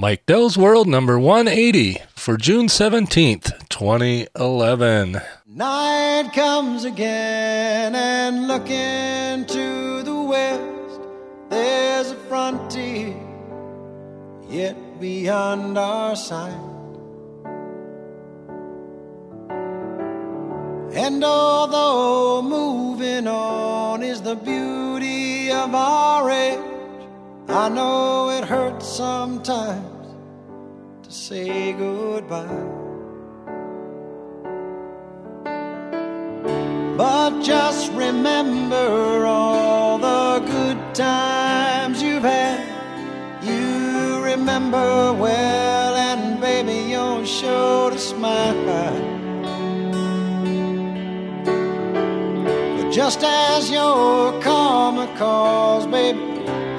Mike 0.00 0.26
Dell's 0.26 0.56
World 0.56 0.86
number 0.86 1.18
180 1.18 1.96
for 2.14 2.36
June 2.36 2.68
17th, 2.68 3.68
2011. 3.68 5.20
Night 5.44 6.30
comes 6.32 6.84
again, 6.84 7.96
and 7.96 8.46
looking 8.46 9.44
to 9.46 10.02
the 10.04 10.14
west, 10.14 11.00
there's 11.50 12.12
a 12.12 12.14
frontier 12.28 13.12
yet 14.48 15.00
beyond 15.00 15.76
our 15.76 16.14
sight. 16.14 16.54
And 20.94 21.24
although 21.24 22.40
moving 22.42 23.26
on 23.26 24.04
is 24.04 24.22
the 24.22 24.36
beauty 24.36 25.50
of 25.50 25.74
our 25.74 26.30
age, 26.30 26.77
I 27.50 27.70
know 27.70 28.28
it 28.28 28.44
hurts 28.44 28.86
sometimes 28.86 30.14
to 31.02 31.10
say 31.10 31.72
goodbye. 31.72 32.44
But 36.98 37.40
just 37.42 37.90
remember 37.92 39.24
all 39.24 39.96
the 39.96 40.44
good 40.46 40.94
times 40.94 42.02
you've 42.02 42.22
had. 42.22 42.66
You 43.42 44.22
remember 44.22 45.14
well, 45.14 45.96
and 45.96 46.38
baby, 46.42 46.90
you're 46.90 47.24
sure 47.24 47.90
to 47.90 47.98
smile. 47.98 48.54
But 52.76 52.90
just 52.90 53.22
as 53.24 53.70
your 53.70 54.38
karma 54.42 55.06
calls, 55.16 55.86
baby, 55.86 56.27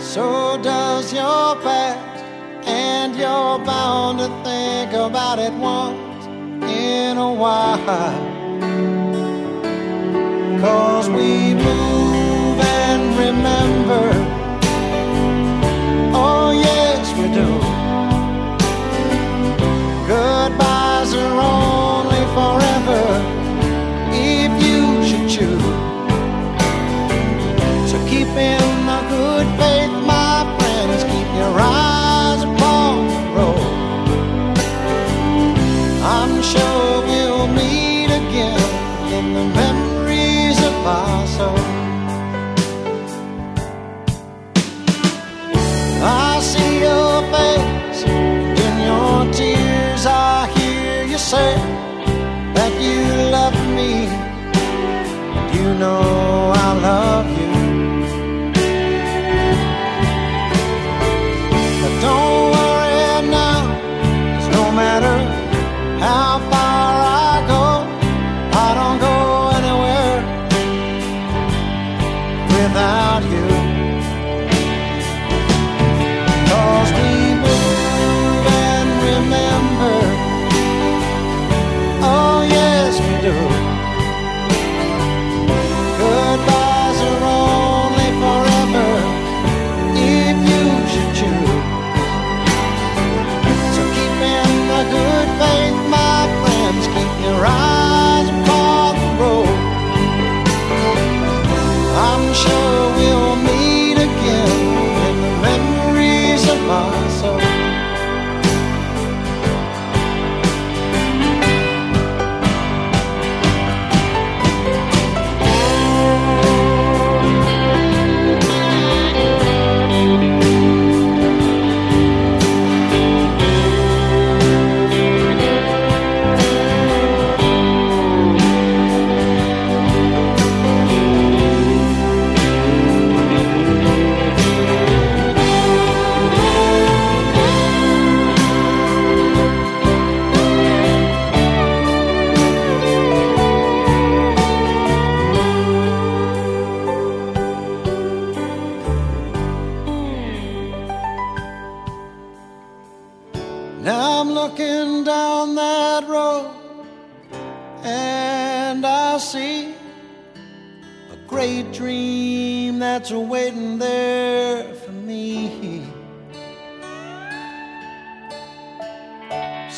so 0.09 0.59
does 0.63 1.13
your 1.13 1.55
past. 1.61 2.23
And 2.65 3.15
you're 3.15 3.59
bound 3.59 4.17
to 4.19 4.27
think 4.43 4.93
about 4.93 5.37
it 5.37 5.53
once 5.53 6.25
in 6.65 7.17
a 7.17 7.31
while. 7.31 7.77
Cause 10.59 11.09
we 11.09 11.53
soul. 41.35 41.59
I 46.01 46.39
see 46.51 46.71
your 46.87 47.15
face, 47.33 48.01
in 48.65 48.73
your 48.89 49.17
tears 49.33 50.05
I 50.05 50.47
hear 50.57 51.03
you 51.11 51.17
say 51.17 51.53
that 52.55 52.73
you 52.85 52.99
love 53.35 53.57
me. 53.77 53.91
You 55.55 55.67
know 55.81 56.53
I 56.65 56.69
love 56.89 57.28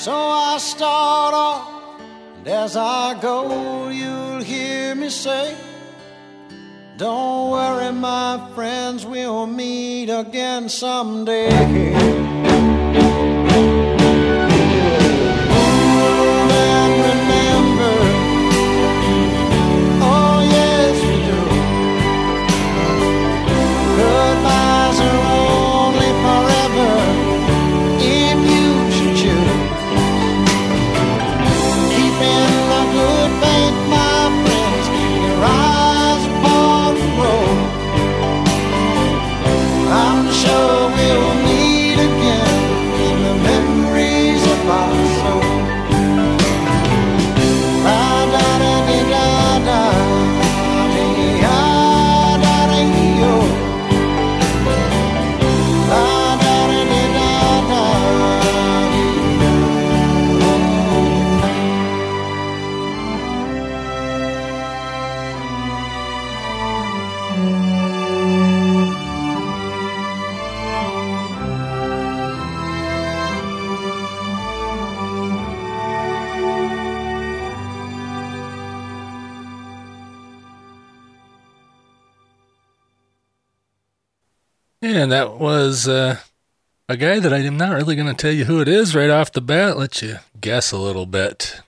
So 0.02 0.16
I 0.16 0.58
start 0.58 1.36
off, 1.36 2.02
and 2.38 2.48
as 2.48 2.76
I 2.76 3.20
go, 3.22 3.90
you'll 3.90 4.42
hear 4.42 4.96
me 4.96 5.12
say, 5.12 5.56
Don't 6.98 7.52
worry, 7.52 7.92
my 7.92 8.50
friends, 8.56 9.06
we'll 9.06 9.46
meet 9.46 10.10
again 10.10 10.70
someday. 10.70 11.52
And 84.96 85.12
that 85.12 85.38
was 85.38 85.88
uh, 85.88 86.18
a 86.90 86.98
guy 86.98 87.20
that 87.20 87.34
I'm 87.34 87.58
not 87.58 87.76
really 87.76 87.96
going 87.96 88.08
to 88.08 88.14
tell 88.14 88.32
you 88.32 88.46
who 88.46 88.62
it 88.62 88.68
is 88.68 88.96
right 88.96 89.10
off 89.10 89.32
the 89.32 89.42
bat. 89.42 89.78
Let 89.78 90.02
you 90.02 90.18
guess 90.40 90.72
a 90.72 90.78
little 90.78 91.06
bit. 91.06 91.62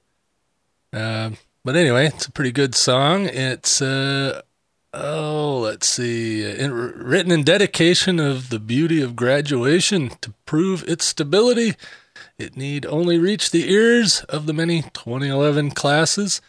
Uh, 0.92 1.32
but 1.64 1.76
anyway, 1.76 2.08
it's 2.08 2.26
a 2.26 2.32
pretty 2.32 2.52
good 2.52 2.76
song. 2.76 3.26
It's 3.26 3.82
uh, 3.82 4.42
oh, 4.94 5.60
let's 5.60 5.88
see, 5.88 6.44
in, 6.44 6.72
written 6.72 7.32
in 7.32 7.44
dedication 7.44 8.20
of 8.20 8.50
the 8.50 8.60
beauty 8.60 9.02
of 9.02 9.16
graduation 9.16 10.12
to 10.22 10.34
prove 10.46 10.84
its 10.88 11.06
stability. 11.06 11.76
It 12.38 12.58
need 12.58 12.86
only 12.86 13.18
reach 13.18 13.52
the 13.52 13.72
ears 13.72 14.22
of 14.26 14.46
the 14.46 14.54
many 14.54 14.82
2011 14.82 15.72
classes 15.72 16.42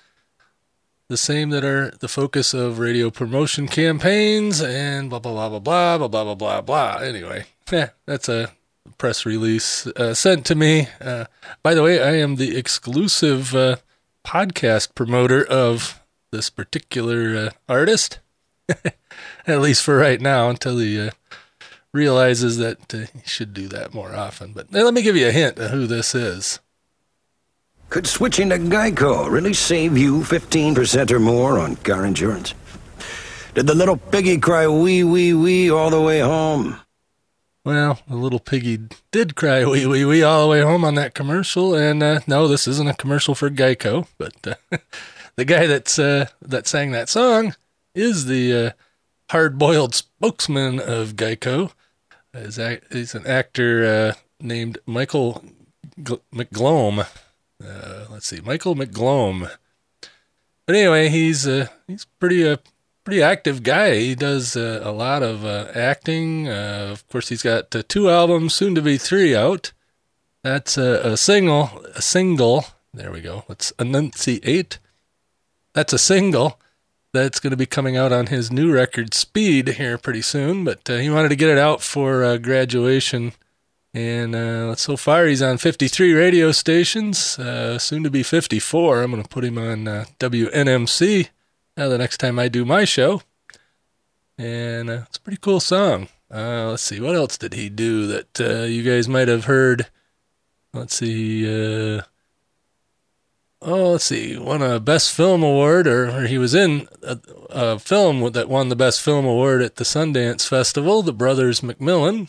the 1.08 1.16
same 1.16 1.50
that 1.50 1.64
are 1.64 1.90
the 2.00 2.08
focus 2.08 2.54
of 2.54 2.78
radio 2.78 3.10
promotion 3.10 3.68
campaigns 3.68 4.62
and 4.62 5.10
blah 5.10 5.18
blah 5.18 5.32
blah 5.32 5.48
blah 5.48 5.98
blah 5.98 5.98
blah 5.98 6.08
blah 6.08 6.24
blah 6.24 6.34
blah 6.34 6.60
blah. 6.60 7.02
Anyway, 7.02 7.44
yeah, 7.70 7.90
that's 8.06 8.28
a 8.28 8.52
press 8.98 9.26
release 9.26 9.86
uh, 9.86 10.14
sent 10.14 10.46
to 10.46 10.54
me. 10.54 10.88
Uh, 11.00 11.24
by 11.62 11.74
the 11.74 11.82
way, 11.82 12.02
I 12.02 12.16
am 12.16 12.36
the 12.36 12.56
exclusive 12.56 13.54
uh, 13.54 13.76
podcast 14.24 14.94
promoter 14.94 15.44
of 15.44 16.00
this 16.30 16.50
particular 16.50 17.36
uh, 17.36 17.50
artist, 17.68 18.20
at 19.46 19.60
least 19.60 19.82
for 19.82 19.96
right 19.96 20.20
now, 20.20 20.48
until 20.48 20.78
he 20.78 21.00
uh, 21.00 21.10
realizes 21.92 22.56
that 22.58 22.94
uh, 22.94 23.06
he 23.14 23.22
should 23.26 23.54
do 23.54 23.68
that 23.68 23.94
more 23.94 24.14
often. 24.14 24.52
But 24.52 24.72
let 24.72 24.94
me 24.94 25.02
give 25.02 25.16
you 25.16 25.28
a 25.28 25.32
hint 25.32 25.58
of 25.58 25.70
who 25.70 25.86
this 25.86 26.14
is. 26.14 26.60
Could 27.90 28.06
switching 28.06 28.48
to 28.50 28.58
Geico 28.58 29.30
really 29.30 29.54
save 29.54 29.96
you 29.96 30.20
15% 30.20 31.10
or 31.10 31.20
more 31.20 31.58
on 31.58 31.76
car 31.76 32.04
insurance? 32.04 32.54
Did 33.54 33.66
the 33.68 33.74
little 33.74 33.96
piggy 33.96 34.38
cry 34.38 34.66
wee 34.66 35.04
wee 35.04 35.32
wee 35.32 35.70
all 35.70 35.90
the 35.90 36.00
way 36.00 36.18
home? 36.20 36.80
Well, 37.64 38.00
the 38.08 38.16
little 38.16 38.40
piggy 38.40 38.80
did 39.12 39.36
cry 39.36 39.64
wee 39.64 39.86
wee 39.86 40.04
wee 40.04 40.22
all 40.22 40.42
the 40.42 40.50
way 40.50 40.60
home 40.60 40.84
on 40.84 40.96
that 40.96 41.14
commercial, 41.14 41.74
and 41.74 42.02
uh, 42.02 42.20
no, 42.26 42.48
this 42.48 42.66
isn't 42.66 42.88
a 42.90 42.94
commercial 42.94 43.34
for 43.34 43.48
Geico, 43.48 44.06
but 44.18 44.34
uh, 44.46 44.78
the 45.36 45.44
guy 45.44 45.66
that's 45.66 45.98
uh, 45.98 46.26
that 46.42 46.66
sang 46.66 46.90
that 46.90 47.08
song 47.08 47.54
is 47.94 48.26
the 48.26 48.54
uh, 48.54 48.70
hard-boiled 49.30 49.94
spokesman 49.94 50.80
of 50.80 51.14
Geico. 51.14 51.70
He's 52.34 53.14
an 53.14 53.26
actor 53.26 53.84
uh, 53.86 54.20
named 54.40 54.78
Michael 54.84 55.44
G- 56.02 56.18
McGlone. 56.34 57.06
Uh, 57.62 58.06
let's 58.10 58.26
see, 58.26 58.40
Michael 58.40 58.74
McGlone. 58.74 59.50
But 60.66 60.76
anyway, 60.76 61.08
he's 61.08 61.46
uh, 61.46 61.68
he's 61.86 62.06
pretty 62.18 62.42
a 62.42 62.54
uh, 62.54 62.56
pretty 63.04 63.22
active 63.22 63.62
guy. 63.62 63.96
He 63.96 64.14
does 64.14 64.56
uh, 64.56 64.80
a 64.82 64.92
lot 64.92 65.22
of 65.22 65.44
uh, 65.44 65.68
acting. 65.74 66.48
Uh, 66.48 66.88
of 66.90 67.06
course, 67.08 67.28
he's 67.28 67.42
got 67.42 67.70
two 67.88 68.08
albums, 68.08 68.54
soon 68.54 68.74
to 68.74 68.82
be 68.82 68.96
three, 68.96 69.36
out. 69.36 69.72
That's 70.42 70.78
a, 70.78 71.12
a 71.12 71.16
single. 71.16 71.82
A 71.94 72.02
single. 72.02 72.64
There 72.92 73.12
we 73.12 73.20
go. 73.20 73.44
Let's 73.48 73.72
enunciate. 73.78 74.78
That's 75.74 75.92
a 75.92 75.98
single 75.98 76.60
that's 77.12 77.40
going 77.40 77.50
to 77.52 77.56
be 77.56 77.66
coming 77.66 77.96
out 77.96 78.12
on 78.12 78.26
his 78.26 78.50
new 78.50 78.72
record, 78.72 79.14
Speed, 79.14 79.68
here 79.68 79.98
pretty 79.98 80.22
soon. 80.22 80.64
But 80.64 80.86
he 80.86 81.10
wanted 81.10 81.28
to 81.28 81.36
get 81.36 81.50
it 81.50 81.58
out 81.58 81.82
for 81.82 82.38
graduation 82.38 83.32
and 83.94 84.34
uh, 84.34 84.74
so 84.74 84.96
far, 84.96 85.26
he's 85.26 85.40
on 85.40 85.56
53 85.56 86.14
radio 86.14 86.50
stations, 86.50 87.38
uh, 87.38 87.78
soon 87.78 88.02
to 88.02 88.10
be 88.10 88.24
54. 88.24 89.02
I'm 89.02 89.12
going 89.12 89.22
to 89.22 89.28
put 89.28 89.44
him 89.44 89.56
on 89.56 89.86
uh, 89.86 90.04
WNMC 90.18 91.28
uh, 91.76 91.88
the 91.88 91.98
next 91.98 92.18
time 92.18 92.40
I 92.40 92.48
do 92.48 92.64
my 92.64 92.84
show. 92.84 93.22
And 94.36 94.90
uh, 94.90 95.02
it's 95.06 95.18
a 95.18 95.20
pretty 95.20 95.38
cool 95.40 95.60
song. 95.60 96.08
Uh, 96.28 96.70
let's 96.70 96.82
see, 96.82 96.98
what 96.98 97.14
else 97.14 97.38
did 97.38 97.54
he 97.54 97.68
do 97.68 98.08
that 98.08 98.68
you 98.68 98.82
guys 98.82 99.06
might 99.06 99.28
have 99.28 99.44
heard? 99.44 99.86
Let's 100.72 100.96
see. 100.96 101.48
oh, 101.48 102.02
let's 103.62 104.02
see. 104.02 104.36
Won 104.36 104.60
a 104.60 104.80
Best 104.80 105.12
Film 105.12 105.44
Award, 105.44 105.86
or, 105.86 106.08
or 106.10 106.26
he 106.26 106.36
was 106.36 106.52
in 106.52 106.88
a, 107.04 107.20
a 107.50 107.78
film 107.78 108.32
that 108.32 108.48
won 108.48 108.70
the 108.70 108.76
Best 108.76 109.00
Film 109.00 109.24
Award 109.24 109.62
at 109.62 109.76
the 109.76 109.84
Sundance 109.84 110.48
Festival, 110.48 111.02
The 111.02 111.12
Brothers 111.12 111.60
McMullen. 111.60 112.28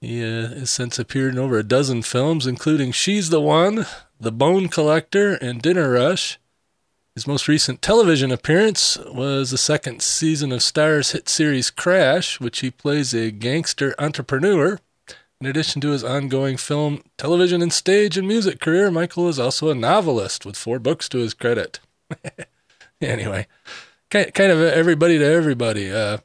He 0.00 0.22
uh, 0.22 0.48
has 0.48 0.70
since 0.70 0.98
appeared 0.98 1.32
in 1.32 1.38
over 1.38 1.58
a 1.58 1.64
dozen 1.64 2.02
films, 2.02 2.46
including 2.46 2.92
She's 2.92 3.30
the 3.30 3.40
One, 3.40 3.86
The 4.20 4.30
Bone 4.30 4.68
Collector, 4.68 5.34
and 5.34 5.60
Dinner 5.60 5.90
Rush. 5.90 6.38
His 7.14 7.26
most 7.26 7.48
recent 7.48 7.82
television 7.82 8.30
appearance 8.30 8.96
was 8.96 9.50
the 9.50 9.58
second 9.58 10.00
season 10.02 10.52
of 10.52 10.60
Starz 10.60 11.12
hit 11.12 11.28
series 11.28 11.68
Crash, 11.68 12.38
which 12.38 12.60
he 12.60 12.70
plays 12.70 13.12
a 13.12 13.32
gangster 13.32 13.92
entrepreneur. 13.98 14.78
In 15.40 15.46
addition 15.48 15.80
to 15.80 15.90
his 15.90 16.04
ongoing 16.04 16.56
film, 16.56 17.02
television, 17.16 17.60
and 17.60 17.72
stage 17.72 18.16
and 18.16 18.28
music 18.28 18.60
career, 18.60 18.92
Michael 18.92 19.28
is 19.28 19.40
also 19.40 19.68
a 19.68 19.74
novelist 19.74 20.46
with 20.46 20.56
four 20.56 20.78
books 20.78 21.08
to 21.08 21.18
his 21.18 21.34
credit. 21.34 21.80
anyway, 23.00 23.48
kind 24.10 24.52
of 24.52 24.60
everybody 24.60 25.18
to 25.18 25.24
everybody. 25.24 25.90
Uh, 25.90 26.18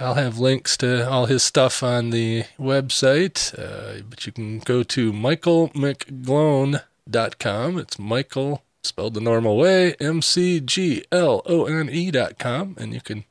I'll 0.00 0.14
have 0.14 0.38
links 0.38 0.76
to 0.78 1.06
all 1.08 1.26
his 1.26 1.42
stuff 1.42 1.82
on 1.82 2.10
the 2.10 2.44
website, 2.58 3.52
uh, 3.58 4.02
but 4.08 4.24
you 4.26 4.32
can 4.32 4.60
go 4.60 4.84
to 4.84 5.12
michaelmcglone.com. 5.12 7.78
It's 7.78 7.98
Michael 7.98 8.62
spelled 8.82 9.14
the 9.14 9.20
normal 9.20 9.56
way, 9.56 9.94
M 9.94 10.22
C 10.22 10.60
G 10.60 11.04
L 11.10 11.42
O 11.46 11.64
N 11.64 11.90
E.com, 11.90 12.76
and 12.78 12.94
you 12.94 13.00
can 13.00 13.24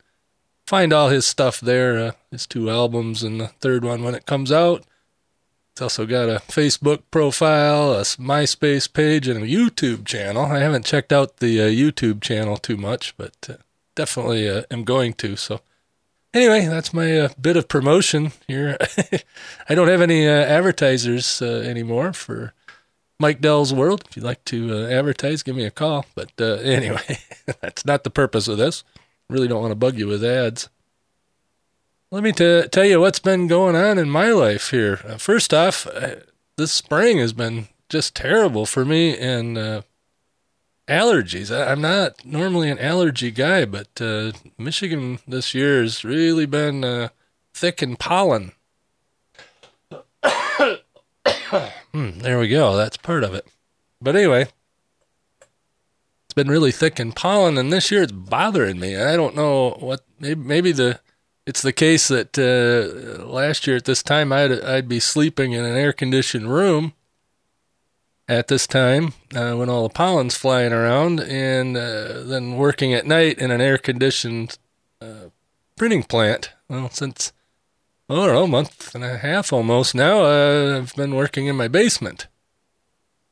find 0.66 0.92
all 0.92 1.08
his 1.10 1.26
stuff 1.26 1.62
there, 1.62 1.98
uh, 1.98 2.12
his 2.32 2.46
two 2.46 2.70
albums 2.70 3.24
and 3.24 3.40
the 3.40 3.48
third 3.48 3.86
one 3.86 4.04
when 4.04 4.16
it 4.16 4.26
comes 4.26 4.52
out. 4.52 4.84
It's 5.72 5.82
also 5.82 6.06
got 6.06 6.28
a 6.28 6.42
Facebook 6.48 7.04
profile, 7.12 7.94
a 7.94 8.02
MySpace 8.02 8.92
page, 8.92 9.28
and 9.28 9.44
a 9.44 9.48
YouTube 9.48 10.06
channel. 10.06 10.46
I 10.46 10.60
haven't 10.60 10.86
checked 10.86 11.14
out 11.14 11.38
the 11.38 11.62
uh, 11.62 11.68
YouTube 11.68 12.22
channel 12.22 12.58
too 12.58 12.78
much, 12.78 13.16
but 13.16 13.36
uh, 13.48 13.58
definitely 13.96 14.50
uh, 14.50 14.64
am 14.72 14.84
going 14.84 15.14
to. 15.14 15.36
So 15.36 15.62
anyway, 16.34 16.66
that's 16.66 16.94
my 16.94 17.20
uh, 17.20 17.30
bit 17.40 17.58
of 17.58 17.68
promotion 17.68 18.32
here. 18.48 18.78
I 19.70 19.76
don't 19.76 19.88
have 19.88 20.02
any 20.02 20.28
uh, 20.28 20.32
advertisers 20.32 21.42
uh, 21.42 21.64
anymore 21.66 22.14
for 22.14 22.54
Mike 23.20 23.42
Dell's 23.42 23.74
World. 23.74 24.04
If 24.10 24.18
you'd 24.18 24.26
like 24.26 24.44
to 24.46 24.74
uh, 24.74 24.88
advertise, 24.90 25.44
give 25.44 25.56
me 25.56 25.66
a 25.66 25.72
call. 25.72 26.06
But 26.16 26.32
uh, 26.40 26.46
anyway, 26.64 27.20
that's 27.62 27.86
not 27.86 28.04
the 28.04 28.10
purpose 28.10 28.48
of 28.48 28.58
this. 28.58 28.84
Really 29.30 29.48
don't 29.48 29.62
want 29.62 29.72
to 29.72 29.76
bug 29.76 29.98
you 29.98 30.08
with 30.08 30.24
ads. 30.24 30.70
Let 32.10 32.24
me 32.24 32.32
t- 32.32 32.64
tell 32.72 32.86
you 32.86 33.02
what's 33.02 33.20
been 33.20 33.48
going 33.48 33.76
on 33.76 33.98
in 33.98 34.10
my 34.10 34.32
life 34.32 34.70
here. 34.70 35.02
Uh, 35.06 35.18
first 35.18 35.54
off, 35.54 35.86
this 36.56 36.72
spring 36.72 37.18
has 37.18 37.34
been 37.34 37.68
just 37.90 38.16
terrible 38.16 38.66
for 38.66 38.86
me, 38.86 39.18
and 39.18 39.84
allergies. 40.88 41.56
I, 41.56 41.72
am 41.72 41.82
not 41.82 42.26
normally 42.26 42.70
an 42.70 42.80
allergy 42.80 43.32
guy, 43.32 43.66
but 43.66 43.90
uh, 44.00 44.32
Michigan 44.58 45.20
this 45.28 45.54
year 45.54 45.82
has 45.82 46.04
really 46.04 46.46
been 46.46 46.84
uh, 46.84 47.10
thick 47.54 47.84
in 47.84 47.96
pollen. 47.96 48.54
hmm, 50.24 52.20
there 52.20 52.40
we 52.40 52.48
go. 52.48 52.76
That's 52.76 52.98
part 52.98 53.24
of 53.24 53.34
it. 53.34 53.48
But 54.02 54.16
anyway, 54.16 54.48
it's 56.26 56.34
been 56.36 56.50
really 56.50 56.72
thick 56.72 57.00
in 57.00 57.12
pollen, 57.12 57.58
and 57.58 57.72
this 57.72 57.92
year 57.92 58.04
it's 58.04 58.12
bothering 58.12 58.80
me. 58.80 58.96
I 58.96 59.16
don't 59.16 59.36
know 59.36 59.72
what. 59.80 60.02
Maybe, 60.20 60.42
maybe 60.42 60.72
the 60.72 61.00
it's 61.46 61.62
the 61.62 61.74
case 61.74 62.08
that 62.10 62.38
uh, 62.38 63.26
last 63.26 63.68
year 63.68 63.78
at 63.78 63.86
this 63.86 64.04
time 64.04 64.32
I'd 64.32 64.52
I'd 64.64 64.88
be 64.88 65.00
sleeping 65.00 65.54
in 65.54 65.64
an 65.66 65.76
air 65.76 65.94
conditioned 65.94 66.52
room 66.54 66.94
at 68.28 68.48
this 68.48 68.68
time 68.68 69.14
uh, 69.34 69.54
when 69.54 69.70
all 69.70 69.84
the 69.84 69.94
pollen's 69.94 70.36
flying 70.36 70.74
around, 70.74 71.20
and 71.22 71.78
uh, 71.78 72.24
then 72.24 72.58
working 72.58 72.94
at 72.94 73.06
night 73.06 73.40
in 73.40 73.52
an 73.52 73.62
air 73.62 73.78
conditioned 73.78 74.58
uh, 75.02 75.30
printing 75.76 76.04
plant. 76.04 76.52
Well, 76.68 76.90
since 76.90 77.32
know, 78.10 78.44
a 78.44 78.48
month 78.48 78.94
and 78.94 79.04
a 79.04 79.18
half 79.18 79.54
almost 79.54 79.96
now, 79.96 80.24
uh, 80.24 80.78
I've 80.78 80.96
been 80.96 81.16
working 81.16 81.48
in 81.48 81.56
my 81.56 81.68
basement, 81.68 82.28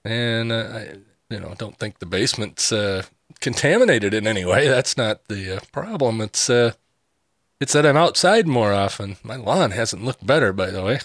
and 0.03 0.51
uh, 0.51 0.55
I, 0.55 0.97
you 1.29 1.39
know, 1.39 1.53
don't 1.57 1.77
think 1.77 1.99
the 1.99 2.05
basement's 2.05 2.71
uh, 2.71 3.03
contaminated 3.41 4.13
in 4.13 4.27
any 4.27 4.45
way. 4.45 4.67
That's 4.67 4.95
not 4.95 5.27
the 5.27 5.61
problem. 5.71 6.21
It's 6.21 6.49
it's 6.49 7.73
that 7.73 7.85
I'm 7.85 7.97
outside 7.97 8.47
more 8.47 8.73
often. 8.73 9.17
My 9.23 9.35
lawn 9.35 9.71
hasn't 9.71 10.03
looked 10.03 10.25
better, 10.25 10.53
by 10.53 10.69
the 10.71 10.83
way. 10.83 10.99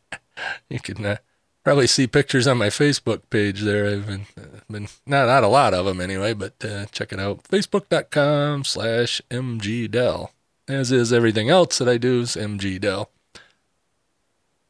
you 0.70 0.80
can 0.80 1.18
probably 1.66 1.88
see 1.88 2.06
pictures 2.06 2.46
on 2.46 2.56
my 2.56 2.68
Facebook 2.68 3.22
page 3.28 3.62
there. 3.62 3.86
I've 3.86 4.06
been, 4.06 4.26
uh, 4.38 4.60
been 4.70 4.86
not 5.04 5.26
not 5.26 5.42
a 5.42 5.48
lot 5.48 5.74
of 5.74 5.84
them 5.84 6.00
anyway, 6.00 6.32
but 6.32 6.64
uh, 6.64 6.86
check 6.92 7.12
it 7.12 7.18
out. 7.18 7.42
Facebook.com 7.42 8.62
slash 8.62 9.20
mgdell. 9.32 10.28
As 10.68 10.92
is 10.92 11.12
everything 11.12 11.50
else 11.50 11.78
that 11.78 11.88
I 11.88 11.96
do 11.98 12.20
is 12.20 12.36
mgdell. 12.36 13.08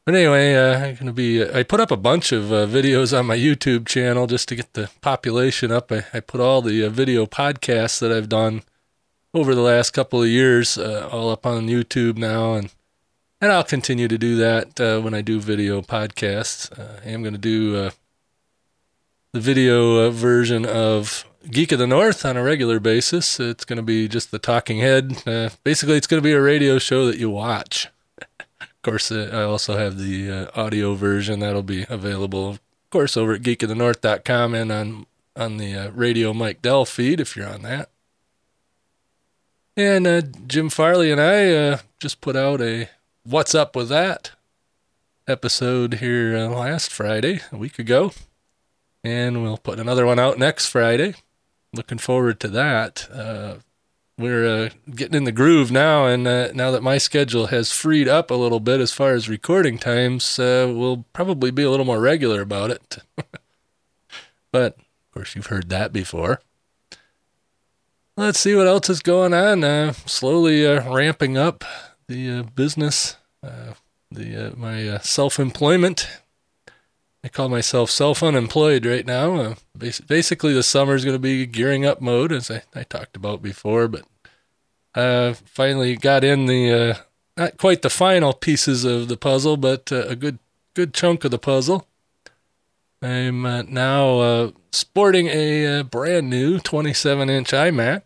But 0.05 0.15
anyway, 0.15 0.55
uh, 0.55 0.79
I'm 0.79 0.95
gonna 0.95 1.13
be. 1.13 1.43
Uh, 1.43 1.59
I 1.59 1.61
put 1.61 1.79
up 1.79 1.91
a 1.91 1.97
bunch 1.97 2.31
of 2.31 2.51
uh, 2.51 2.65
videos 2.65 3.15
on 3.15 3.27
my 3.27 3.37
YouTube 3.37 3.85
channel 3.85 4.25
just 4.25 4.49
to 4.49 4.55
get 4.55 4.73
the 4.73 4.89
population 5.01 5.71
up. 5.71 5.91
I, 5.91 6.03
I 6.15 6.19
put 6.19 6.41
all 6.41 6.63
the 6.63 6.83
uh, 6.83 6.89
video 6.89 7.27
podcasts 7.27 7.99
that 7.99 8.11
I've 8.11 8.27
done 8.27 8.63
over 9.35 9.53
the 9.53 9.61
last 9.61 9.91
couple 9.91 10.23
of 10.23 10.29
years 10.29 10.79
uh, 10.79 11.07
all 11.11 11.29
up 11.29 11.45
on 11.45 11.67
YouTube 11.67 12.17
now, 12.17 12.55
and 12.55 12.73
and 13.39 13.51
I'll 13.51 13.63
continue 13.63 14.07
to 14.07 14.17
do 14.17 14.35
that 14.37 14.79
uh, 14.79 14.99
when 14.99 15.13
I 15.13 15.21
do 15.21 15.39
video 15.39 15.81
podcasts. 15.81 16.77
Uh, 16.77 16.99
I 17.05 17.09
am 17.09 17.21
going 17.21 17.33
to 17.33 17.39
do 17.39 17.75
uh, 17.75 17.91
the 19.31 19.39
video 19.39 20.07
uh, 20.07 20.09
version 20.09 20.65
of 20.65 21.25
Geek 21.49 21.71
of 21.71 21.79
the 21.79 21.87
North 21.87 22.25
on 22.25 22.35
a 22.35 22.43
regular 22.43 22.79
basis. 22.79 23.39
It's 23.39 23.63
going 23.63 23.77
to 23.77 23.83
be 23.83 24.07
just 24.07 24.31
the 24.31 24.39
talking 24.39 24.79
head. 24.79 25.21
Uh, 25.25 25.49
basically, 25.63 25.97
it's 25.97 26.07
going 26.07 26.21
to 26.21 26.27
be 26.27 26.33
a 26.33 26.41
radio 26.41 26.79
show 26.79 27.05
that 27.05 27.19
you 27.19 27.29
watch. 27.29 27.87
of 28.39 28.81
course, 28.81 29.11
uh, 29.11 29.29
I 29.31 29.43
also 29.43 29.77
have 29.77 29.99
the 29.99 30.49
audio 30.55 30.95
version 30.95 31.39
that'll 31.39 31.63
be 31.63 31.85
available, 31.89 32.49
of 32.49 32.59
course, 32.89 33.15
over 33.15 33.33
at 33.33 33.41
geekofthenorth.com 33.41 34.55
and 34.55 34.71
on 34.71 35.05
on 35.35 35.57
the 35.57 35.91
Radio 35.93 36.33
Mike 36.33 36.63
Dell 36.63 36.83
feed 36.83 37.19
if 37.19 37.35
you're 37.35 37.47
on 37.47 37.61
that. 37.61 37.91
And 39.75 40.49
Jim 40.49 40.71
Farley 40.71 41.11
and 41.11 41.21
I 41.21 41.79
just 41.99 42.21
put 42.21 42.35
out 42.35 42.59
a 42.59 42.89
What's 43.29 43.53
Up 43.53 43.75
with 43.75 43.89
That 43.89 44.31
episode 45.27 45.95
here 45.95 46.33
uh, 46.33 46.47
last 46.47 46.93
Friday, 46.93 47.41
a 47.51 47.57
week 47.57 47.77
ago. 47.77 48.13
And 49.03 49.43
we'll 49.43 49.57
put 49.57 49.81
another 49.81 50.05
one 50.05 50.17
out 50.17 50.39
next 50.39 50.67
Friday. 50.67 51.13
Looking 51.73 51.97
forward 51.97 52.39
to 52.39 52.47
that. 52.47 53.09
Uh, 53.11 53.55
we're 54.17 54.47
uh, 54.47 54.69
getting 54.95 55.15
in 55.15 55.23
the 55.25 55.33
groove 55.33 55.73
now, 55.73 56.05
and 56.05 56.25
uh, 56.25 56.53
now 56.53 56.71
that 56.71 56.81
my 56.81 56.97
schedule 56.97 57.47
has 57.47 57.73
freed 57.73 58.07
up 58.07 58.31
a 58.31 58.35
little 58.35 58.61
bit 58.61 58.79
as 58.79 58.93
far 58.93 59.11
as 59.11 59.27
recording 59.27 59.77
times, 59.77 60.39
uh, 60.39 60.71
we'll 60.73 61.03
probably 61.11 61.51
be 61.51 61.63
a 61.63 61.69
little 61.69 61.85
more 61.85 61.99
regular 61.99 62.39
about 62.39 62.71
it. 62.71 62.99
but, 64.53 64.77
of 64.77 65.13
course, 65.13 65.35
you've 65.35 65.47
heard 65.47 65.67
that 65.67 65.91
before. 65.91 66.39
Let's 68.15 68.39
see 68.39 68.55
what 68.55 68.67
else 68.67 68.89
is 68.89 69.01
going 69.01 69.33
on. 69.33 69.65
Uh, 69.65 69.91
slowly 69.91 70.65
uh, 70.65 70.89
ramping 70.89 71.37
up 71.37 71.65
the 72.07 72.31
uh, 72.31 72.43
business, 72.43 73.17
uh, 73.43 73.73
the 74.11 74.47
uh, 74.47 74.55
my 74.55 74.87
uh, 74.87 74.99
self-employment. 74.99 76.07
I 77.23 77.29
call 77.29 77.49
myself 77.49 77.89
self-unemployed 77.89 78.85
right 78.85 79.05
now. 79.05 79.35
Uh, 79.35 79.55
bas- 79.75 79.99
basically, 79.99 80.53
the 80.53 80.63
summer 80.63 80.95
is 80.95 81.03
going 81.03 81.15
to 81.15 81.19
be 81.19 81.45
gearing 81.45 81.85
up 81.85 81.99
mode, 81.99 82.31
as 82.31 82.49
I, 82.49 82.63
I 82.73 82.83
talked 82.83 83.15
about 83.15 83.41
before. 83.41 83.87
But 83.87 84.05
uh, 84.95 85.33
finally 85.33 85.95
got 85.97 86.23
in 86.23 86.45
the 86.45 86.99
not 87.35 87.57
quite 87.57 87.81
the 87.81 87.89
final 87.89 88.33
pieces 88.33 88.85
of 88.85 89.09
the 89.09 89.17
puzzle, 89.17 89.57
but 89.57 89.91
a 89.91 90.15
good 90.15 90.39
good 90.73 90.93
chunk 90.93 91.25
of 91.25 91.31
the 91.31 91.39
puzzle. 91.39 91.87
I'm 93.01 93.41
now 93.41 94.53
sporting 94.71 95.27
a 95.27 95.83
brand 95.83 96.29
new 96.29 96.59
27 96.59 97.29
inch 97.29 97.51
iMac. 97.51 98.03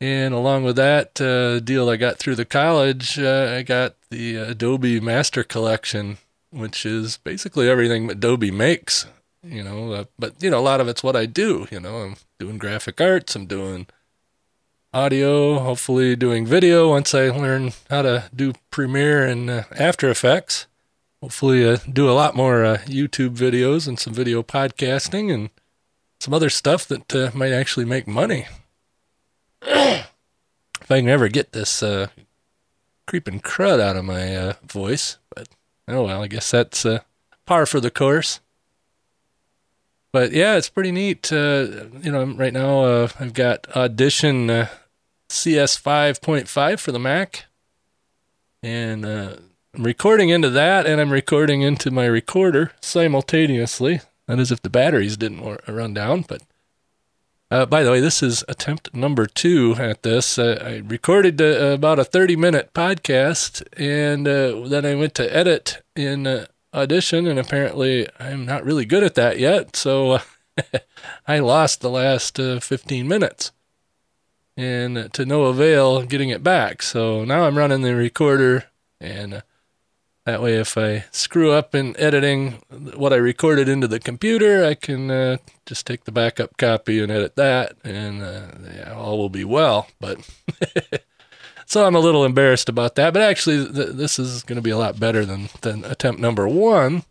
And 0.00 0.32
along 0.32 0.64
with 0.64 0.76
that 0.76 1.20
uh, 1.20 1.58
deal 1.60 1.90
I 1.90 1.96
got 1.96 2.18
through 2.18 2.36
the 2.36 2.44
college, 2.44 3.18
uh, 3.18 3.54
I 3.56 3.62
got 3.62 3.96
the 4.10 4.36
Adobe 4.36 5.00
Master 5.00 5.42
Collection, 5.42 6.18
which 6.50 6.86
is 6.86 7.16
basically 7.18 7.68
everything 7.68 8.10
Adobe 8.10 8.52
makes. 8.52 9.06
You 9.42 9.62
know, 9.62 9.92
uh, 9.92 10.04
but 10.18 10.40
you 10.42 10.50
know 10.50 10.58
a 10.58 10.60
lot 10.60 10.80
of 10.80 10.88
it's 10.88 11.02
what 11.02 11.16
I 11.16 11.26
do. 11.26 11.66
You 11.70 11.80
know, 11.80 11.96
I'm 11.98 12.16
doing 12.38 12.58
graphic 12.58 13.00
arts, 13.00 13.34
I'm 13.34 13.46
doing 13.46 13.86
audio, 14.92 15.58
hopefully 15.58 16.16
doing 16.16 16.46
video 16.46 16.90
once 16.90 17.14
I 17.14 17.28
learn 17.28 17.72
how 17.90 18.02
to 18.02 18.24
do 18.34 18.54
Premiere 18.70 19.24
and 19.24 19.50
uh, 19.50 19.62
After 19.72 20.10
Effects. 20.10 20.66
Hopefully, 21.20 21.68
uh, 21.68 21.78
do 21.92 22.08
a 22.08 22.12
lot 22.12 22.36
more 22.36 22.64
uh, 22.64 22.78
YouTube 22.86 23.36
videos 23.36 23.88
and 23.88 23.98
some 23.98 24.14
video 24.14 24.42
podcasting 24.42 25.32
and 25.32 25.50
some 26.20 26.32
other 26.34 26.50
stuff 26.50 26.86
that 26.86 27.34
might 27.34 27.52
actually 27.52 27.84
make 27.84 28.06
money. 28.06 28.46
if 29.62 30.90
I 30.90 31.00
can 31.00 31.08
ever 31.08 31.28
get 31.28 31.52
this 31.52 31.82
uh, 31.82 32.08
creeping 33.06 33.40
crud 33.40 33.80
out 33.80 33.96
of 33.96 34.04
my 34.04 34.36
uh, 34.36 34.52
voice, 34.66 35.18
but 35.34 35.48
oh 35.86 36.04
well, 36.04 36.22
I 36.22 36.28
guess 36.28 36.50
that's 36.50 36.84
uh, 36.86 37.00
par 37.46 37.66
for 37.66 37.80
the 37.80 37.90
course. 37.90 38.40
But 40.12 40.32
yeah, 40.32 40.56
it's 40.56 40.70
pretty 40.70 40.92
neat. 40.92 41.32
Uh, 41.32 41.86
you 42.02 42.10
know, 42.10 42.24
right 42.24 42.52
now 42.52 42.84
uh, 42.84 43.08
I've 43.20 43.34
got 43.34 43.66
Audition 43.76 44.48
uh, 44.48 44.68
CS 45.28 45.78
5.5 45.78 46.78
for 46.80 46.92
the 46.92 46.98
Mac, 46.98 47.44
and 48.62 49.04
I'm 49.04 49.82
recording 49.84 50.30
into 50.30 50.50
that, 50.50 50.86
and 50.86 51.00
I'm 51.00 51.12
recording 51.12 51.62
into 51.62 51.90
my 51.90 52.06
recorder 52.06 52.72
simultaneously. 52.80 54.00
That 54.26 54.38
is, 54.38 54.50
if 54.50 54.62
the 54.62 54.70
batteries 54.70 55.16
didn't 55.16 55.60
run 55.66 55.94
down. 55.94 56.22
But 56.22 56.42
uh, 57.50 57.64
by 57.66 57.82
the 57.82 57.90
way, 57.90 58.00
this 58.00 58.22
is 58.22 58.44
attempt 58.48 58.94
number 58.94 59.26
two 59.26 59.74
at 59.78 60.02
this. 60.02 60.38
Uh, 60.38 60.62
I 60.62 60.76
recorded 60.86 61.40
uh, 61.40 61.72
about 61.72 61.98
a 61.98 62.04
30 62.04 62.36
minute 62.36 62.74
podcast, 62.74 63.62
and 63.76 64.28
uh, 64.28 64.68
then 64.68 64.84
I 64.84 64.94
went 64.94 65.14
to 65.14 65.34
edit 65.34 65.82
in 65.96 66.26
uh, 66.26 66.46
Audition, 66.74 67.26
and 67.26 67.38
apparently 67.38 68.06
I'm 68.20 68.44
not 68.44 68.64
really 68.64 68.84
good 68.84 69.02
at 69.02 69.14
that 69.14 69.38
yet. 69.38 69.76
So 69.76 70.12
uh, 70.12 70.20
I 71.26 71.38
lost 71.38 71.80
the 71.80 71.90
last 71.90 72.38
uh, 72.38 72.60
15 72.60 73.08
minutes, 73.08 73.52
and 74.54 75.10
to 75.14 75.24
no 75.24 75.44
avail 75.44 76.02
getting 76.02 76.28
it 76.28 76.42
back. 76.42 76.82
So 76.82 77.24
now 77.24 77.44
I'm 77.44 77.56
running 77.56 77.80
the 77.80 77.96
recorder, 77.96 78.64
and 79.00 79.42
that 80.28 80.42
way, 80.42 80.56
if 80.56 80.76
I 80.76 81.06
screw 81.10 81.52
up 81.52 81.74
in 81.74 81.98
editing 81.98 82.60
what 82.68 83.14
I 83.14 83.16
recorded 83.16 83.66
into 83.66 83.88
the 83.88 83.98
computer, 83.98 84.62
I 84.62 84.74
can 84.74 85.10
uh, 85.10 85.38
just 85.64 85.86
take 85.86 86.04
the 86.04 86.12
backup 86.12 86.58
copy 86.58 87.00
and 87.00 87.10
edit 87.10 87.34
that, 87.36 87.76
and 87.82 88.22
uh, 88.22 88.48
yeah, 88.74 88.92
all 88.92 89.16
will 89.16 89.30
be 89.30 89.44
well. 89.44 89.88
But 89.98 90.18
so 91.66 91.86
I'm 91.86 91.94
a 91.94 92.00
little 92.00 92.26
embarrassed 92.26 92.68
about 92.68 92.94
that. 92.96 93.14
But 93.14 93.22
actually, 93.22 93.72
th- 93.72 93.94
this 93.94 94.18
is 94.18 94.42
going 94.42 94.56
to 94.56 94.62
be 94.62 94.68
a 94.68 94.76
lot 94.76 95.00
better 95.00 95.24
than 95.24 95.48
than 95.62 95.82
attempt 95.86 96.20
number 96.20 96.46
one, 96.46 97.04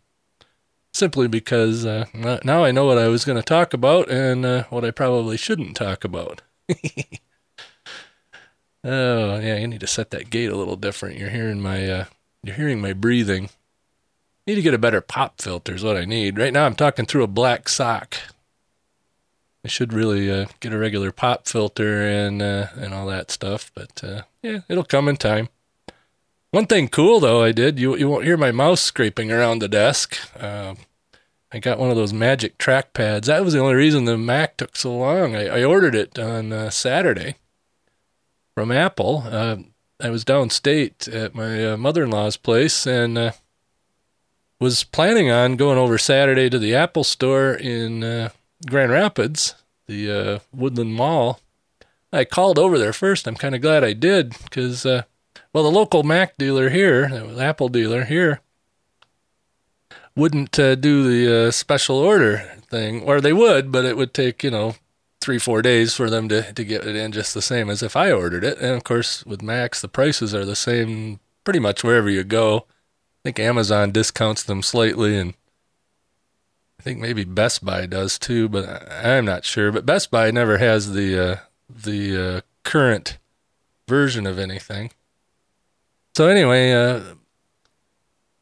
simply 0.92 1.26
because 1.26 1.84
uh, 1.84 2.04
now 2.44 2.62
I 2.62 2.70
know 2.70 2.84
what 2.84 2.98
I 2.98 3.08
was 3.08 3.24
going 3.24 3.38
to 3.38 3.42
talk 3.42 3.74
about 3.74 4.08
and 4.08 4.46
uh, 4.46 4.62
what 4.70 4.84
I 4.84 4.92
probably 4.92 5.36
shouldn't 5.36 5.74
talk 5.74 6.04
about. 6.04 6.42
oh 8.84 9.40
yeah, 9.40 9.56
you 9.56 9.66
need 9.66 9.80
to 9.80 9.88
set 9.88 10.10
that 10.10 10.30
gate 10.30 10.50
a 10.50 10.56
little 10.56 10.76
different. 10.76 11.18
You're 11.18 11.30
hearing 11.30 11.60
my 11.60 11.90
uh, 11.90 12.04
you're 12.42 12.56
hearing 12.56 12.80
my 12.80 12.92
breathing. 12.92 13.50
Need 14.46 14.56
to 14.56 14.62
get 14.62 14.74
a 14.74 14.78
better 14.78 15.00
pop 15.00 15.40
filter 15.40 15.74
is 15.74 15.84
what 15.84 15.96
I 15.96 16.04
need. 16.04 16.38
Right 16.38 16.52
now 16.52 16.64
I'm 16.64 16.74
talking 16.74 17.06
through 17.06 17.22
a 17.22 17.28
black 17.28 17.68
sock. 17.68 18.16
I 19.64 19.68
should 19.68 19.92
really 19.92 20.30
uh, 20.30 20.46
get 20.60 20.72
a 20.72 20.78
regular 20.78 21.12
pop 21.12 21.46
filter 21.46 22.02
and 22.02 22.40
uh, 22.40 22.68
and 22.76 22.94
all 22.94 23.06
that 23.06 23.30
stuff, 23.30 23.70
but 23.74 24.02
uh, 24.02 24.22
yeah, 24.42 24.60
it'll 24.68 24.84
come 24.84 25.08
in 25.08 25.16
time. 25.16 25.48
One 26.50 26.66
thing 26.66 26.88
cool 26.88 27.20
though 27.20 27.42
I 27.42 27.52
did 27.52 27.78
you 27.78 27.96
you 27.96 28.08
won't 28.08 28.24
hear 28.24 28.36
my 28.36 28.52
mouse 28.52 28.80
scraping 28.80 29.30
around 29.30 29.58
the 29.58 29.68
desk. 29.68 30.16
Uh, 30.40 30.76
I 31.52 31.58
got 31.58 31.78
one 31.78 31.90
of 31.90 31.96
those 31.96 32.12
magic 32.12 32.58
track 32.58 32.92
pads. 32.92 33.26
That 33.26 33.44
was 33.44 33.54
the 33.54 33.60
only 33.60 33.74
reason 33.74 34.04
the 34.04 34.16
Mac 34.16 34.56
took 34.56 34.76
so 34.76 34.96
long. 34.96 35.34
I, 35.34 35.46
I 35.46 35.64
ordered 35.64 35.94
it 35.94 36.18
on 36.18 36.52
uh, 36.52 36.70
Saturday 36.70 37.36
from 38.54 38.70
Apple. 38.70 39.66
I 40.00 40.10
was 40.10 40.24
downstate 40.24 41.12
at 41.12 41.34
my 41.34 41.72
uh, 41.72 41.76
mother-in-law's 41.76 42.36
place 42.36 42.86
and 42.86 43.18
uh, 43.18 43.32
was 44.60 44.84
planning 44.84 45.28
on 45.28 45.56
going 45.56 45.76
over 45.76 45.98
Saturday 45.98 46.48
to 46.50 46.58
the 46.58 46.72
Apple 46.74 47.02
store 47.02 47.52
in 47.52 48.04
uh, 48.04 48.28
Grand 48.68 48.92
Rapids, 48.92 49.56
the 49.88 50.10
uh, 50.10 50.38
Woodland 50.54 50.94
Mall. 50.94 51.40
I 52.12 52.24
called 52.24 52.60
over 52.60 52.78
there 52.78 52.92
first. 52.92 53.26
I'm 53.26 53.34
kind 53.34 53.56
of 53.56 53.60
glad 53.60 53.82
I 53.82 53.92
did 53.92 54.36
because, 54.44 54.86
uh, 54.86 55.02
well, 55.52 55.64
the 55.64 55.70
local 55.70 56.04
Mac 56.04 56.38
dealer 56.38 56.70
here, 56.70 57.08
the 57.08 57.42
Apple 57.42 57.68
dealer 57.68 58.04
here, 58.04 58.40
wouldn't 60.14 60.58
uh, 60.60 60.76
do 60.76 61.02
the 61.02 61.50
special 61.50 61.96
order 61.96 62.52
thing, 62.70 63.02
or 63.02 63.20
they 63.20 63.32
would, 63.32 63.72
but 63.72 63.84
it 63.84 63.96
would 63.96 64.14
take 64.14 64.44
you 64.44 64.50
know 64.50 64.76
three 65.20 65.38
four 65.38 65.62
days 65.62 65.94
for 65.94 66.08
them 66.08 66.28
to 66.28 66.52
to 66.52 66.64
get 66.64 66.86
it 66.86 66.96
in 66.96 67.12
just 67.12 67.34
the 67.34 67.42
same 67.42 67.70
as 67.70 67.82
if 67.82 67.96
I 67.96 68.12
ordered 68.12 68.44
it. 68.44 68.58
And 68.58 68.74
of 68.74 68.84
course, 68.84 69.24
with 69.26 69.42
Macs, 69.42 69.80
the 69.80 69.88
prices 69.88 70.34
are 70.34 70.44
the 70.44 70.56
same 70.56 71.20
pretty 71.44 71.60
much 71.60 71.82
wherever 71.82 72.10
you 72.10 72.24
go. 72.24 72.58
I 72.58 73.20
think 73.24 73.38
Amazon 73.40 73.90
discounts 73.90 74.42
them 74.42 74.62
slightly, 74.62 75.18
and 75.18 75.34
I 76.78 76.82
think 76.82 77.00
maybe 77.00 77.24
Best 77.24 77.64
Buy 77.64 77.86
does 77.86 78.18
too, 78.18 78.48
but 78.48 78.90
I'm 78.92 79.24
not 79.24 79.44
sure. 79.44 79.72
But 79.72 79.86
Best 79.86 80.10
Buy 80.10 80.30
never 80.30 80.58
has 80.58 80.92
the 80.92 81.18
uh, 81.18 81.36
the 81.68 82.36
uh, 82.36 82.40
current 82.62 83.18
version 83.88 84.26
of 84.26 84.38
anything. 84.38 84.92
So 86.14 86.28
anyway, 86.28 86.72
uh, 86.72 87.00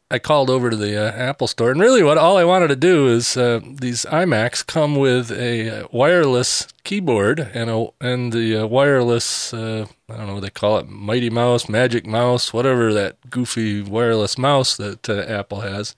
I 0.08 0.20
called 0.20 0.50
over 0.50 0.70
to 0.70 0.76
the 0.76 0.96
uh, 0.96 1.10
Apple 1.16 1.48
store, 1.48 1.72
and 1.72 1.80
really, 1.80 2.02
what 2.02 2.16
all 2.16 2.36
I 2.36 2.44
wanted 2.44 2.68
to 2.68 2.76
do 2.76 3.08
is 3.08 3.36
uh, 3.36 3.60
these 3.64 4.04
iMacs 4.04 4.64
come 4.64 4.94
with 4.94 5.32
a 5.32 5.82
uh, 5.82 5.88
wireless 5.90 6.68
keyboard 6.84 7.40
and 7.40 7.68
a 7.68 7.88
and 8.00 8.32
the 8.32 8.58
uh, 8.62 8.66
wireless 8.66 9.52
uh, 9.52 9.86
I 10.08 10.16
don't 10.16 10.28
know 10.28 10.34
what 10.34 10.42
they 10.42 10.50
call 10.50 10.78
it, 10.78 10.88
Mighty 10.88 11.28
Mouse, 11.28 11.68
Magic 11.68 12.06
Mouse, 12.06 12.52
whatever 12.52 12.92
that 12.92 13.30
goofy 13.30 13.82
wireless 13.82 14.38
mouse 14.38 14.76
that 14.76 15.08
uh, 15.10 15.25
Apple 15.26 15.62
has. 15.62 15.96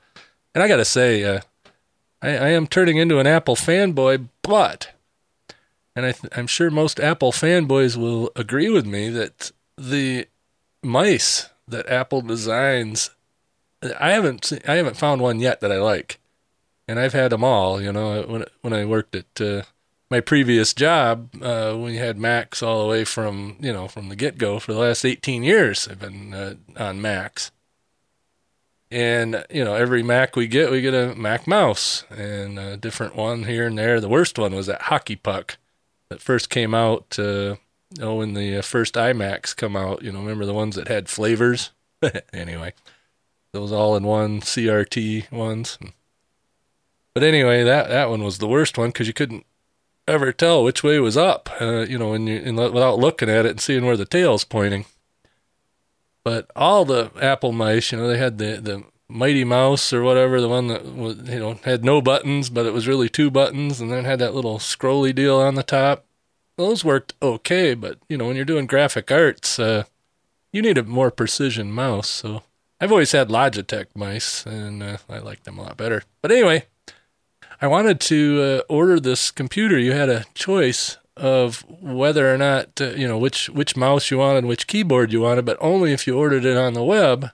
And 0.55 0.65
I 0.65 0.69
got 0.69 0.77
to 0.77 0.87
say, 0.87 1.37
I, 1.37 1.43
I 2.23 2.49
am 2.49 2.67
turning 2.67 2.97
into 2.97 3.19
an 3.19 3.27
Apple 3.27 3.57
fanboy, 3.57 4.29
but 4.41 4.91
and 5.95 6.07
I 6.07 6.13
th- 6.13 6.33
I'm 6.35 6.47
sure 6.47 6.71
most 6.71 6.99
Apple 6.99 7.33
fanboys 7.33 7.97
will 7.97 8.31
agree 8.35 8.71
with 8.71 8.87
me 8.87 9.11
that 9.11 9.53
the 9.77 10.29
mice 10.83 11.51
that 11.67 11.89
Apple 11.91 12.23
designs. 12.23 13.11
I 13.83 14.11
haven't 14.11 14.53
I 14.67 14.75
haven't 14.75 14.97
found 14.97 15.21
one 15.21 15.41
yet 15.41 15.61
that 15.61 15.73
I 15.73 15.79
like, 15.79 16.19
and 16.87 16.99
I've 16.99 17.13
had 17.13 17.33
them 17.33 17.45
all. 17.45 17.81
You 17.81 17.93
know, 17.93 18.23
when 18.23 18.45
when 18.63 18.73
I 18.73 18.85
worked 18.85 19.15
at 19.15 19.41
uh, 19.41 19.63
my 20.11 20.21
previous 20.21 20.73
job, 20.75 21.31
uh, 21.43 21.77
we 21.79 21.97
had 21.97 22.19
Macs 22.19 22.63
all 22.63 22.83
the 22.83 22.89
way 22.89 23.05
from 23.05 23.57
you 23.61 23.73
know 23.73 23.89
from 23.89 24.09
the 24.09 24.17
get 24.17 24.39
go 24.39 24.59
for 24.59 24.73
the 24.73 24.81
last 24.81 25.05
18 25.05 25.43
years. 25.43 25.87
I've 25.89 26.01
been 26.01 26.35
uh, 26.35 26.55
on 26.77 27.01
Macs, 27.01 27.53
and 28.91 29.45
you 29.51 29.65
know 29.65 29.75
every 29.75 30.03
Mac 30.03 30.35
we 30.35 30.49
get, 30.49 30.71
we 30.71 30.81
get 30.81 30.95
a 30.95 31.15
Mac 31.15 31.47
mouse 31.47 32.05
and 32.11 32.59
a 32.59 32.77
different 32.77 33.15
one 33.15 33.45
here 33.45 33.67
and 33.67 33.79
there. 33.79 34.01
The 34.01 34.09
worst 34.09 34.39
one 34.39 34.55
was 34.55 34.67
that 34.67 34.83
hockey 34.83 35.17
puck 35.17 35.57
that 36.09 36.21
first 36.21 36.51
came 36.51 36.75
out. 36.75 37.19
Uh, 37.19 37.57
oh, 38.01 38.17
when 38.17 38.35
the 38.35 38.57
uh, 38.57 38.63
first 38.63 38.95
iMacs 38.95 39.55
come 39.55 39.77
out, 39.77 40.03
you 40.03 40.11
know, 40.11 40.21
remember 40.21 40.47
the 40.47 40.55
ones 40.55 40.75
that 40.77 40.89
had 40.89 41.09
flavors? 41.09 41.71
anyway, 42.33 42.73
those 43.53 43.73
all 43.73 43.97
in 43.97 44.05
one 44.05 44.41
CRT 44.41 45.31
ones. 45.33 45.79
But 47.15 47.23
anyway, 47.23 47.65
that 47.65 47.89
that 47.89 48.11
one 48.11 48.23
was 48.23 48.39
the 48.39 48.49
worst 48.49 48.79
one 48.79 48.91
because 48.91 49.07
you 49.07 49.13
couldn't 49.13 49.45
ever 50.07 50.33
tell 50.33 50.65
which 50.65 50.83
way 50.83 50.99
was 50.99 51.17
up. 51.17 51.51
Uh, 51.61 51.81
you 51.81 51.99
know, 51.99 52.11
when 52.11 52.27
you 52.27 52.41
without 52.55 52.99
looking 52.99 53.29
at 53.29 53.47
it 53.47 53.51
and 53.51 53.61
seeing 53.61 53.85
where 53.85 53.97
the 53.97 54.05
tail's 54.05 54.45
pointing. 54.45 54.87
But 56.25 56.51
all 56.55 56.85
the 56.85 57.11
Apple 57.21 57.53
mice, 57.53 57.93
you 57.93 57.99
know, 57.99 58.09
they 58.09 58.19
had 58.19 58.39
the 58.39 58.61
the 58.61 58.85
Mighty 59.09 59.45
Mouse 59.45 59.93
or 59.93 60.03
whatever, 60.03 60.41
the 60.41 60.49
one 60.49 60.69
that 60.69 60.85
was, 60.85 61.17
you 61.29 61.39
know, 61.39 61.59
had 61.65 61.83
no 61.83 62.03
buttons, 62.03 62.51
but 62.51 62.67
it 62.67 62.75
was 62.75 62.87
really 62.87 63.09
two 63.09 63.31
buttons, 63.31 63.81
and 63.81 63.91
then 63.91 64.05
had 64.05 64.19
that 64.19 64.35
little 64.35 64.59
scrolly 64.59 65.15
deal 65.15 65.37
on 65.37 65.55
the 65.55 65.63
top. 65.63 66.05
Those 66.57 66.85
worked 66.85 67.15
okay, 67.23 67.75
but 67.75 67.99
you 68.09 68.19
know, 68.19 68.27
when 68.27 68.37
you're 68.37 68.45
doing 68.45 68.67
graphic 68.67 69.11
arts, 69.11 69.59
uh, 69.59 69.85
you 70.53 70.61
need 70.61 70.77
a 70.77 70.83
more 70.83 71.11
precision 71.11 71.73
mouse. 71.73 72.09
So 72.09 72.43
I've 72.81 72.93
always 72.93 73.13
had 73.13 73.29
Logitech 73.29 73.87
mice, 73.95 74.47
and 74.47 74.83
uh, 74.83 74.99
I 75.09 75.19
like 75.19 75.43
them 75.43 75.59
a 75.59 75.63
lot 75.63 75.77
better. 75.77 76.05
But 76.23 76.31
anyway, 76.31 76.67
I 77.61 77.67
wanted 77.67 78.01
to 78.03 78.63
uh, 78.69 78.73
order 78.73 79.01
this 79.01 79.31
computer. 79.31 79.79
You 79.79 79.93
had 79.93 80.09
a 80.09 80.25
choice 80.35 80.97
of 81.17 81.65
whether 81.69 82.33
or 82.33 82.39
not 82.39 82.81
uh, 82.81 82.91
you 82.91 83.09
know 83.09 83.19
which 83.19 83.49
which 83.51 83.77
mouse 83.77 84.11
you 84.11 84.19
wanted, 84.19 84.45
which 84.45 84.69
keyboard 84.69 85.13
you 85.13 85.23
wanted, 85.23 85.45
but 85.45 85.59
only 85.61 85.93
if 85.93 86.07
you 86.07 86.17
ordered 86.17 86.45
it 86.45 86.57
on 86.57 86.75
the 86.75 86.85
web. 86.85 87.31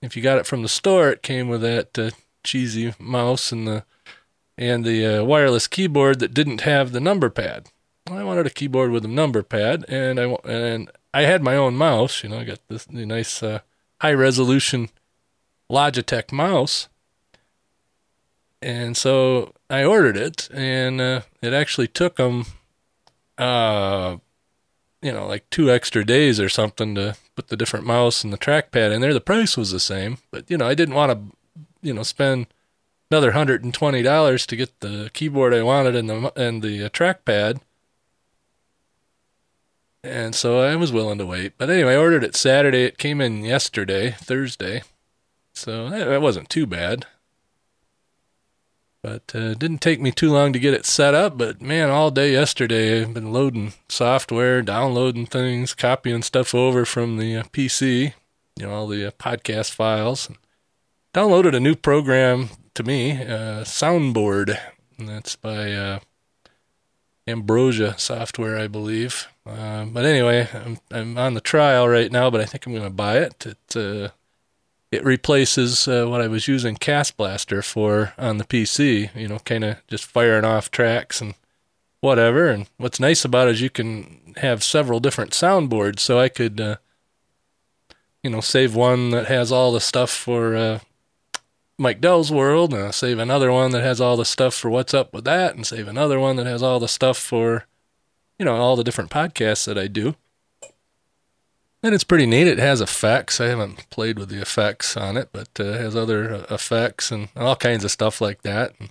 If 0.00 0.16
you 0.16 0.22
got 0.22 0.38
it 0.38 0.46
from 0.46 0.62
the 0.62 0.68
store, 0.68 1.10
it 1.10 1.22
came 1.22 1.48
with 1.48 1.62
that 1.62 1.98
uh, 1.98 2.10
cheesy 2.44 2.94
mouse 3.00 3.50
and 3.50 3.66
the 3.66 3.84
and 4.56 4.84
the 4.84 5.04
uh, 5.06 5.24
wireless 5.24 5.66
keyboard 5.66 6.20
that 6.20 6.32
didn't 6.32 6.60
have 6.60 6.92
the 6.92 7.00
number 7.00 7.28
pad. 7.28 7.68
I 8.08 8.22
wanted 8.22 8.46
a 8.46 8.50
keyboard 8.50 8.92
with 8.92 9.04
a 9.04 9.08
number 9.08 9.42
pad, 9.42 9.84
and 9.88 10.20
I 10.20 10.36
and 10.44 10.90
I 11.12 11.22
had 11.22 11.42
my 11.42 11.56
own 11.56 11.76
mouse. 11.76 12.22
You 12.22 12.28
know, 12.28 12.38
I 12.38 12.44
got 12.44 12.60
this 12.68 12.88
nice 12.88 13.42
uh, 13.42 13.60
high 14.00 14.12
resolution 14.12 14.88
Logitech 15.70 16.30
mouse, 16.30 16.88
and 18.62 18.96
so 18.96 19.52
I 19.68 19.84
ordered 19.84 20.16
it, 20.16 20.48
and 20.52 21.00
uh, 21.00 21.20
it 21.42 21.52
actually 21.52 21.88
took 21.88 22.16
them, 22.16 22.46
uh, 23.36 24.16
you 25.02 25.12
know, 25.12 25.26
like 25.26 25.48
two 25.50 25.70
extra 25.70 26.04
days 26.04 26.38
or 26.38 26.48
something 26.48 26.94
to 26.94 27.16
put 27.34 27.48
the 27.48 27.56
different 27.56 27.86
mouse 27.86 28.22
and 28.22 28.32
the 28.32 28.38
trackpad 28.38 28.92
in 28.92 29.00
there. 29.00 29.12
The 29.12 29.20
price 29.20 29.56
was 29.56 29.72
the 29.72 29.80
same, 29.80 30.18
but 30.30 30.48
you 30.50 30.56
know, 30.56 30.66
I 30.66 30.74
didn't 30.74 30.94
want 30.94 31.12
to, 31.12 31.36
you 31.82 31.92
know, 31.92 32.02
spend 32.02 32.46
another 33.10 33.32
hundred 33.32 33.64
and 33.64 33.74
twenty 33.74 34.02
dollars 34.02 34.46
to 34.46 34.56
get 34.56 34.80
the 34.80 35.10
keyboard 35.12 35.52
I 35.52 35.62
wanted 35.62 35.96
and 35.96 36.08
the 36.08 36.32
and 36.36 36.62
the 36.62 36.84
uh, 36.84 36.88
trackpad. 36.88 37.60
And 40.06 40.34
so 40.34 40.60
I 40.60 40.76
was 40.76 40.92
willing 40.92 41.18
to 41.18 41.26
wait. 41.26 41.54
But 41.58 41.70
anyway, 41.70 41.94
I 41.94 41.98
ordered 41.98 42.24
it 42.24 42.36
Saturday. 42.36 42.84
It 42.84 42.98
came 42.98 43.20
in 43.20 43.44
yesterday, 43.44 44.12
Thursday. 44.12 44.82
So 45.52 45.86
it 45.86 46.20
wasn't 46.20 46.48
too 46.48 46.66
bad. 46.66 47.06
But 49.02 49.32
uh, 49.34 49.50
it 49.50 49.58
didn't 49.58 49.78
take 49.78 50.00
me 50.00 50.10
too 50.10 50.32
long 50.32 50.52
to 50.52 50.58
get 50.58 50.74
it 50.74 50.84
set 50.84 51.14
up. 51.14 51.38
But 51.38 51.62
man, 51.62 51.90
all 51.90 52.10
day 52.10 52.32
yesterday, 52.32 53.02
I've 53.02 53.14
been 53.14 53.32
loading 53.32 53.72
software, 53.88 54.62
downloading 54.62 55.26
things, 55.26 55.74
copying 55.74 56.22
stuff 56.22 56.54
over 56.54 56.84
from 56.84 57.16
the 57.16 57.36
uh, 57.36 57.42
PC, 57.44 58.14
you 58.56 58.66
know, 58.66 58.72
all 58.72 58.88
the 58.88 59.06
uh, 59.06 59.10
podcast 59.12 59.70
files. 59.72 60.28
Downloaded 61.14 61.54
a 61.54 61.60
new 61.60 61.74
program 61.76 62.50
to 62.74 62.82
me, 62.82 63.12
uh, 63.12 63.62
Soundboard. 63.62 64.58
And 64.98 65.08
that's 65.08 65.36
by 65.36 65.72
uh, 65.72 65.98
Ambrosia 67.26 67.98
Software, 67.98 68.58
I 68.58 68.68
believe. 68.68 69.28
Uh, 69.44 69.84
but 69.84 70.04
anyway, 70.04 70.48
I'm, 70.52 70.78
I'm 70.90 71.18
on 71.18 71.34
the 71.34 71.40
trial 71.40 71.88
right 71.88 72.10
now, 72.10 72.30
but 72.30 72.40
I 72.40 72.44
think 72.44 72.66
I'm 72.66 72.72
going 72.72 72.84
to 72.84 72.90
buy 72.90 73.18
it. 73.18 73.46
It 73.46 74.12
it 74.96 75.04
replaces 75.04 75.88
uh, 75.88 76.06
what 76.06 76.20
I 76.20 76.28
was 76.28 76.48
using 76.48 76.76
Cast 76.76 77.16
Blaster 77.16 77.62
for 77.62 78.14
on 78.16 78.38
the 78.38 78.44
PC, 78.44 79.14
you 79.14 79.28
know, 79.28 79.38
kind 79.40 79.64
of 79.64 79.76
just 79.88 80.04
firing 80.04 80.44
off 80.44 80.70
tracks 80.70 81.20
and 81.20 81.34
whatever. 82.00 82.48
And 82.48 82.68
what's 82.76 83.00
nice 83.00 83.24
about 83.24 83.48
it 83.48 83.52
is 83.52 83.60
you 83.60 83.70
can 83.70 84.34
have 84.38 84.62
several 84.62 85.00
different 85.00 85.32
soundboards, 85.32 86.00
so 86.00 86.18
I 86.18 86.28
could, 86.28 86.60
uh, 86.60 86.76
you 88.22 88.30
know, 88.30 88.40
save 88.40 88.74
one 88.74 89.10
that 89.10 89.26
has 89.26 89.50
all 89.50 89.72
the 89.72 89.80
stuff 89.80 90.10
for 90.10 90.56
uh, 90.56 90.78
Mike 91.78 92.00
Dell's 92.00 92.32
World, 92.32 92.72
and 92.72 92.84
I'll 92.84 92.92
save 92.92 93.18
another 93.18 93.52
one 93.52 93.70
that 93.72 93.82
has 93.82 94.00
all 94.00 94.16
the 94.16 94.24
stuff 94.24 94.54
for 94.54 94.70
What's 94.70 94.94
Up 94.94 95.12
with 95.12 95.24
That, 95.24 95.54
and 95.54 95.66
save 95.66 95.88
another 95.88 96.18
one 96.18 96.36
that 96.36 96.46
has 96.46 96.62
all 96.62 96.80
the 96.80 96.88
stuff 96.88 97.18
for, 97.18 97.66
you 98.38 98.44
know, 98.44 98.56
all 98.56 98.76
the 98.76 98.84
different 98.84 99.10
podcasts 99.10 99.66
that 99.66 99.76
I 99.76 99.86
do. 99.86 100.16
And 101.82 101.94
it's 101.94 102.04
pretty 102.04 102.26
neat. 102.26 102.46
It 102.46 102.58
has 102.58 102.80
effects. 102.80 103.40
I 103.40 103.46
haven't 103.46 103.90
played 103.90 104.18
with 104.18 104.30
the 104.30 104.40
effects 104.40 104.96
on 104.96 105.16
it, 105.16 105.28
but 105.32 105.48
uh, 105.60 105.64
it 105.64 105.80
has 105.80 105.94
other 105.94 106.34
uh, 106.34 106.46
effects 106.50 107.12
and 107.12 107.28
all 107.36 107.54
kinds 107.56 107.84
of 107.84 107.90
stuff 107.90 108.20
like 108.20 108.42
that. 108.42 108.72
And 108.80 108.90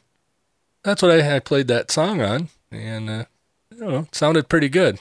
that's 0.83 1.01
what 1.01 1.11
I, 1.11 1.37
I 1.37 1.39
played 1.39 1.67
that 1.67 1.89
song 1.89 2.21
on, 2.21 2.49
and 2.71 3.09
uh, 3.09 3.25
you 3.71 3.79
know, 3.79 3.97
it 3.99 4.15
sounded 4.15 4.47
pretty 4.47 4.69
good. 4.69 4.99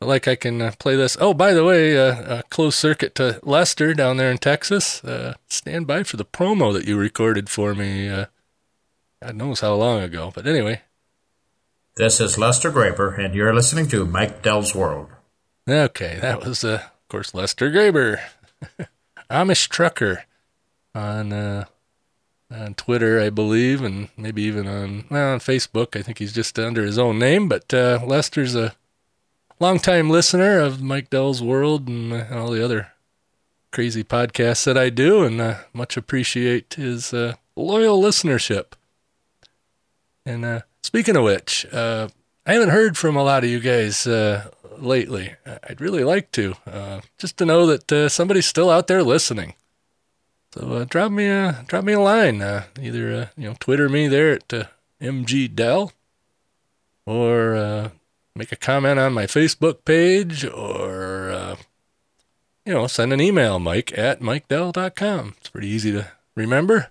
Like 0.00 0.28
I 0.28 0.36
can 0.36 0.62
uh, 0.62 0.72
play 0.78 0.94
this. 0.94 1.16
Oh, 1.20 1.34
by 1.34 1.52
the 1.52 1.64
way, 1.64 1.98
uh, 1.98 2.38
a 2.38 2.42
closed 2.44 2.78
circuit 2.78 3.16
to 3.16 3.40
Lester 3.42 3.94
down 3.94 4.16
there 4.16 4.30
in 4.30 4.38
Texas. 4.38 5.02
Uh, 5.02 5.34
stand 5.48 5.88
by 5.88 6.04
for 6.04 6.16
the 6.16 6.24
promo 6.24 6.72
that 6.72 6.86
you 6.86 6.96
recorded 6.96 7.48
for 7.48 7.74
me. 7.74 8.08
Uh, 8.08 8.26
God 9.20 9.34
knows 9.34 9.60
how 9.60 9.74
long 9.74 10.00
ago, 10.00 10.30
but 10.32 10.46
anyway. 10.46 10.82
This 11.96 12.20
is 12.20 12.38
Lester 12.38 12.70
Graber, 12.70 13.18
and 13.18 13.34
you're 13.34 13.52
listening 13.52 13.88
to 13.88 14.04
Mike 14.04 14.40
Dell's 14.40 14.72
World. 14.72 15.08
Okay, 15.68 16.18
that 16.22 16.44
was 16.44 16.62
uh, 16.62 16.82
of 16.84 17.08
course, 17.08 17.34
Lester 17.34 17.68
Graber, 17.70 18.20
Amish 19.30 19.68
trucker 19.68 20.24
on 20.94 21.32
uh, 21.32 21.64
on 22.50 22.74
Twitter, 22.74 23.20
I 23.20 23.30
believe, 23.30 23.82
and 23.82 24.10
maybe 24.16 24.42
even 24.42 24.68
on 24.68 25.06
well, 25.10 25.32
on 25.32 25.40
Facebook. 25.40 25.98
I 25.98 26.02
think 26.02 26.18
he's 26.18 26.32
just 26.32 26.56
under 26.58 26.84
his 26.84 26.98
own 26.98 27.18
name, 27.18 27.48
but 27.48 27.74
uh, 27.74 28.00
Lester's 28.06 28.54
a 28.54 28.76
longtime 29.60 30.10
listener 30.10 30.60
of 30.60 30.82
Mike 30.82 31.10
Dell's 31.10 31.42
World 31.42 31.88
and 31.88 32.12
uh, 32.12 32.26
all 32.32 32.50
the 32.50 32.64
other 32.64 32.92
crazy 33.70 34.04
podcasts 34.04 34.64
that 34.64 34.78
I 34.78 34.90
do, 34.90 35.24
and 35.24 35.40
uh, 35.40 35.56
much 35.72 35.96
appreciate 35.96 36.74
his 36.74 37.12
uh, 37.12 37.34
loyal 37.56 38.00
listenership. 38.00 38.72
And 40.24 40.44
uh, 40.44 40.60
speaking 40.82 41.16
of 41.16 41.24
which, 41.24 41.66
uh, 41.72 42.08
I 42.46 42.54
haven't 42.54 42.70
heard 42.70 42.96
from 42.96 43.16
a 43.16 43.22
lot 43.22 43.44
of 43.44 43.50
you 43.50 43.60
guys 43.60 44.06
lately. 44.78 45.34
I'd 45.68 45.80
really 45.80 46.04
like 46.04 46.32
to, 46.32 46.54
just 47.18 47.36
to 47.38 47.44
know 47.44 47.66
that 47.66 48.10
somebody's 48.10 48.46
still 48.46 48.70
out 48.70 48.86
there 48.86 49.02
listening. 49.02 49.54
So 50.54 50.84
drop 50.86 51.12
me 51.12 51.26
a 51.26 51.64
drop 51.66 51.84
me 51.84 51.92
a 51.92 52.00
line. 52.00 52.40
Either 52.40 53.30
you 53.36 53.48
know 53.48 53.56
Twitter 53.60 53.88
me 53.90 54.08
there 54.08 54.32
at 54.32 54.52
uh, 54.52 54.64
mg 55.00 55.54
dell, 55.54 55.92
or 57.04 57.90
make 58.38 58.52
a 58.52 58.56
comment 58.56 58.98
on 58.98 59.12
my 59.12 59.26
Facebook 59.26 59.84
page, 59.84 60.44
or 60.44 61.56
you 62.64 62.72
know 62.72 62.86
send 62.86 63.12
an 63.12 63.20
email 63.20 63.58
Mike 63.58 63.96
at 63.98 64.20
mikedell.com. 64.20 65.34
It's 65.38 65.50
pretty 65.50 65.68
easy 65.68 65.92
to 65.92 66.08
remember. 66.34 66.88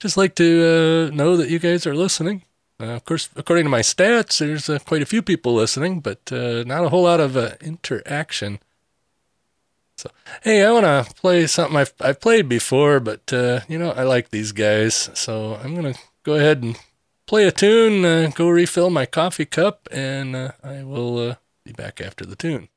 Just 0.00 0.16
like 0.16 0.34
to 0.36 1.10
know 1.10 1.36
that 1.36 1.50
you 1.50 1.58
guys 1.58 1.86
are 1.86 1.94
listening. 1.94 2.42
Uh, 2.80 2.86
of 2.86 3.04
course, 3.04 3.28
according 3.34 3.64
to 3.64 3.70
my 3.70 3.80
stats, 3.80 4.38
there's 4.38 4.70
uh, 4.70 4.78
quite 4.78 5.02
a 5.02 5.06
few 5.06 5.20
people 5.20 5.52
listening, 5.52 5.98
but 5.98 6.30
uh, 6.30 6.62
not 6.64 6.84
a 6.84 6.88
whole 6.90 7.02
lot 7.02 7.18
of 7.18 7.36
uh, 7.36 7.54
interaction. 7.60 8.60
So, 9.96 10.10
hey, 10.44 10.64
I 10.64 10.70
want 10.70 10.84
to 10.84 11.12
play 11.14 11.48
something 11.48 11.76
I've, 11.76 11.92
I've 12.00 12.20
played 12.20 12.48
before, 12.48 13.00
but 13.00 13.32
uh, 13.32 13.60
you 13.68 13.78
know, 13.78 13.90
I 13.90 14.04
like 14.04 14.30
these 14.30 14.52
guys, 14.52 15.10
so 15.14 15.56
I'm 15.56 15.74
gonna 15.74 15.94
go 16.22 16.36
ahead 16.36 16.62
and 16.62 16.78
play 17.28 17.46
a 17.46 17.52
tune, 17.52 18.06
uh, 18.06 18.30
go 18.34 18.48
refill 18.48 18.88
my 18.88 19.04
coffee 19.04 19.44
cup, 19.44 19.86
and 19.92 20.34
I 20.34 20.82
will 20.82 21.36
be 21.62 21.72
back 21.72 22.00
after 22.00 22.24
the 22.24 22.34
tune. 22.34 22.68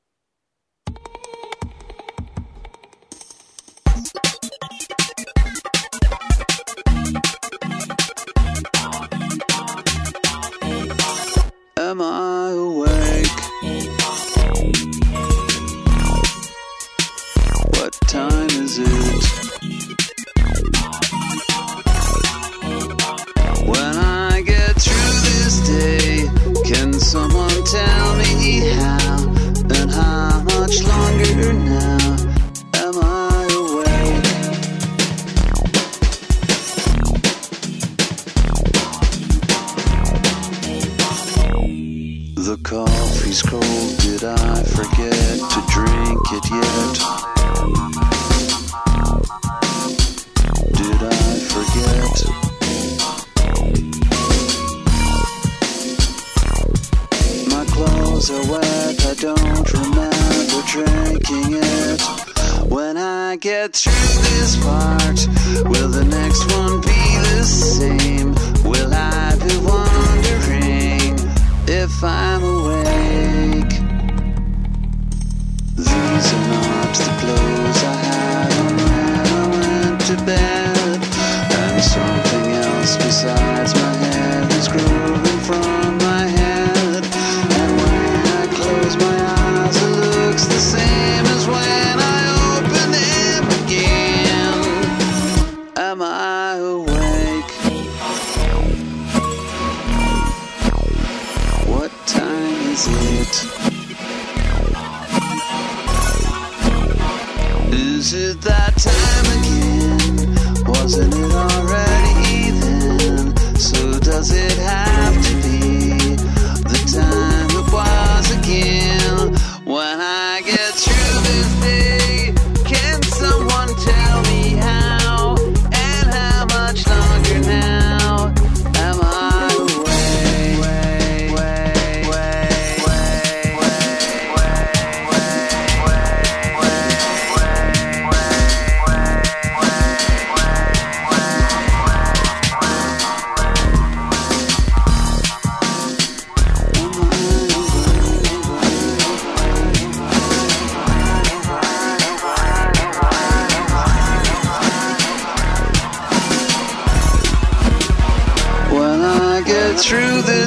Not 76.99 77.07
the 77.07 77.25
clothes 77.25 77.50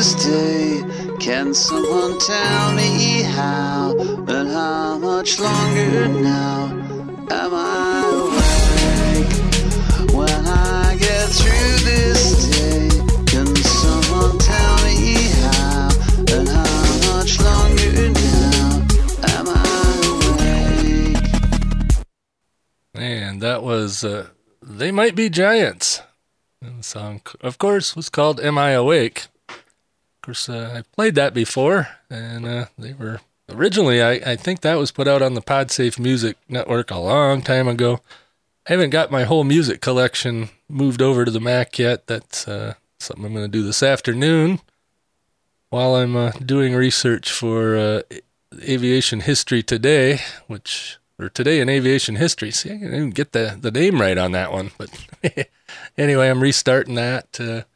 this 0.05 0.27
day, 0.27 0.83
can 1.19 1.55
someone 1.55 2.19
tell 2.19 2.75
me 2.75 3.23
how 3.23 3.97
and 3.99 4.49
how 4.51 4.99
much 4.99 5.41
longer 5.41 6.09
now 6.09 6.67
am 7.31 7.55
I 7.55 8.05
awake? 8.13 9.33
When 10.13 10.47
I 10.47 10.97
get 11.01 11.29
through 11.31 11.79
this 11.89 12.51
day, 12.51 12.89
can 13.25 13.47
someone 13.57 14.39
tell 14.39 14.77
me 14.85 15.15
how 15.41 15.89
and 16.37 16.49
how 16.49 16.99
much 17.09 17.41
longer 17.41 18.11
now 18.11 18.87
am 19.37 19.47
I 19.49 19.59
awake? 20.13 21.17
And 22.95 23.41
that 23.41 23.63
was 23.63 24.05
uh, 24.05 24.27
They 24.61 24.93
Might 24.93 25.15
Be 25.15 25.31
Giants. 25.31 26.03
And 26.61 26.81
the 26.81 26.83
song, 26.83 27.23
of 27.41 27.57
course, 27.57 27.97
was 27.97 28.11
called 28.11 28.39
Am 28.41 28.59
I 28.59 28.73
Awake? 28.73 29.29
Course, 30.25 30.49
uh, 30.49 30.73
I've 30.75 30.91
played 30.93 31.17
that 31.17 31.35
before, 31.35 31.87
and 32.09 32.47
uh, 32.47 32.65
they 32.79 32.95
were 32.95 33.21
originally, 33.51 34.03
I, 34.03 34.13
I 34.13 34.37
think 34.37 34.63
that 34.63 34.77
was 34.77 34.91
put 34.91 35.07
out 35.07 35.21
on 35.21 35.35
the 35.35 35.43
Podsafe 35.43 35.99
Music 35.99 36.39
Network 36.49 36.91
a 36.91 36.97
long 36.97 37.43
time 37.43 37.69
ago. 37.69 38.01
I 38.67 38.73
haven't 38.73 38.89
got 38.89 39.11
my 39.11 39.25
whole 39.25 39.45
music 39.45 39.83
collection 39.83 40.49
moved 40.67 41.03
over 41.03 41.27
to 41.27 41.31
the 41.31 41.43
Mac 41.43 41.79
yet. 41.79 42.07
That's 42.07 42.49
uh, 42.49 42.73
something 42.99 43.23
I'm 43.23 43.35
going 43.35 43.45
to 43.45 43.53
do 43.53 43.63
this 43.63 43.83
afternoon 43.83 44.61
while 45.69 45.95
I'm 45.95 46.17
uh, 46.17 46.31
doing 46.31 46.75
research 46.75 47.31
for 47.31 47.77
uh, 47.77 48.03
aviation 48.63 49.21
history 49.21 49.63
today, 49.63 50.21
which 50.47 50.97
or 51.19 51.29
today 51.29 51.61
in 51.61 51.69
aviation 51.69 52.17
history. 52.17 52.51
See, 52.51 52.71
I 52.71 52.79
didn't 52.79 52.95
even 52.95 53.11
get 53.11 53.33
the 53.33 53.59
the 53.61 53.71
name 53.71 54.01
right 54.01 54.17
on 54.17 54.33
that 54.33 54.53
one, 54.53 54.71
but 54.79 54.89
anyway, 55.99 56.31
I'm 56.31 56.41
restarting 56.41 56.95
that. 56.95 57.67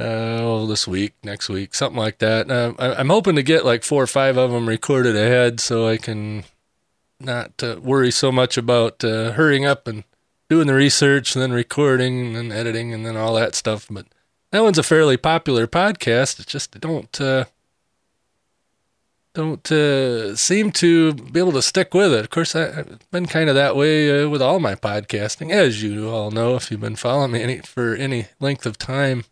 Oh, 0.00 0.66
this 0.66 0.88
week, 0.88 1.14
next 1.22 1.48
week, 1.48 1.72
something 1.72 1.98
like 1.98 2.18
that. 2.18 2.50
Uh, 2.50 2.74
I, 2.80 2.94
I'm 2.94 3.10
hoping 3.10 3.36
to 3.36 3.44
get 3.44 3.64
like 3.64 3.84
four 3.84 4.02
or 4.02 4.08
five 4.08 4.36
of 4.36 4.50
them 4.50 4.68
recorded 4.68 5.14
ahead, 5.14 5.60
so 5.60 5.86
I 5.86 5.98
can 5.98 6.44
not 7.20 7.62
uh, 7.62 7.76
worry 7.80 8.10
so 8.10 8.32
much 8.32 8.58
about 8.58 9.04
uh, 9.04 9.32
hurrying 9.32 9.64
up 9.64 9.86
and 9.86 10.02
doing 10.48 10.66
the 10.66 10.74
research 10.74 11.36
and 11.36 11.42
then 11.42 11.52
recording 11.52 12.26
and 12.26 12.36
then 12.36 12.52
editing 12.52 12.92
and 12.92 13.06
then 13.06 13.16
all 13.16 13.34
that 13.34 13.54
stuff. 13.54 13.86
But 13.88 14.06
that 14.50 14.64
one's 14.64 14.78
a 14.78 14.82
fairly 14.82 15.16
popular 15.16 15.68
podcast. 15.68 16.40
It 16.40 16.48
just 16.48 16.80
don't 16.80 17.20
uh, 17.20 17.44
don't 19.32 19.70
uh, 19.70 20.34
seem 20.34 20.72
to 20.72 21.14
be 21.14 21.38
able 21.38 21.52
to 21.52 21.62
stick 21.62 21.94
with 21.94 22.12
it. 22.12 22.24
Of 22.24 22.30
course, 22.30 22.56
I, 22.56 22.80
I've 22.80 23.10
been 23.12 23.26
kind 23.26 23.48
of 23.48 23.54
that 23.54 23.76
way 23.76 24.26
with 24.26 24.42
all 24.42 24.58
my 24.58 24.74
podcasting, 24.74 25.52
as 25.52 25.84
you 25.84 26.10
all 26.10 26.32
know 26.32 26.56
if 26.56 26.72
you've 26.72 26.80
been 26.80 26.96
following 26.96 27.30
me 27.30 27.42
any, 27.42 27.58
for 27.58 27.94
any 27.94 28.26
length 28.40 28.66
of 28.66 28.76
time. 28.76 29.22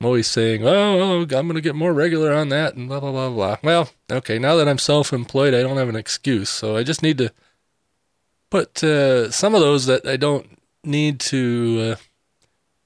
I'm 0.00 0.06
always 0.06 0.28
saying, 0.28 0.64
"Oh, 0.64 1.00
oh 1.00 1.22
I'm 1.22 1.26
going 1.26 1.54
to 1.54 1.60
get 1.60 1.74
more 1.74 1.92
regular 1.92 2.32
on 2.32 2.50
that," 2.50 2.74
and 2.74 2.88
blah 2.88 3.00
blah 3.00 3.10
blah 3.10 3.30
blah. 3.30 3.56
Well, 3.62 3.90
okay, 4.10 4.38
now 4.38 4.54
that 4.56 4.68
I'm 4.68 4.78
self-employed, 4.78 5.54
I 5.54 5.62
don't 5.62 5.76
have 5.76 5.88
an 5.88 5.96
excuse, 5.96 6.50
so 6.50 6.76
I 6.76 6.84
just 6.84 7.02
need 7.02 7.18
to 7.18 7.32
put 8.50 8.82
uh, 8.84 9.30
some 9.30 9.54
of 9.54 9.60
those 9.60 9.86
that 9.86 10.06
I 10.06 10.16
don't 10.16 10.58
need 10.84 11.18
to 11.20 11.96
uh, 11.96 12.02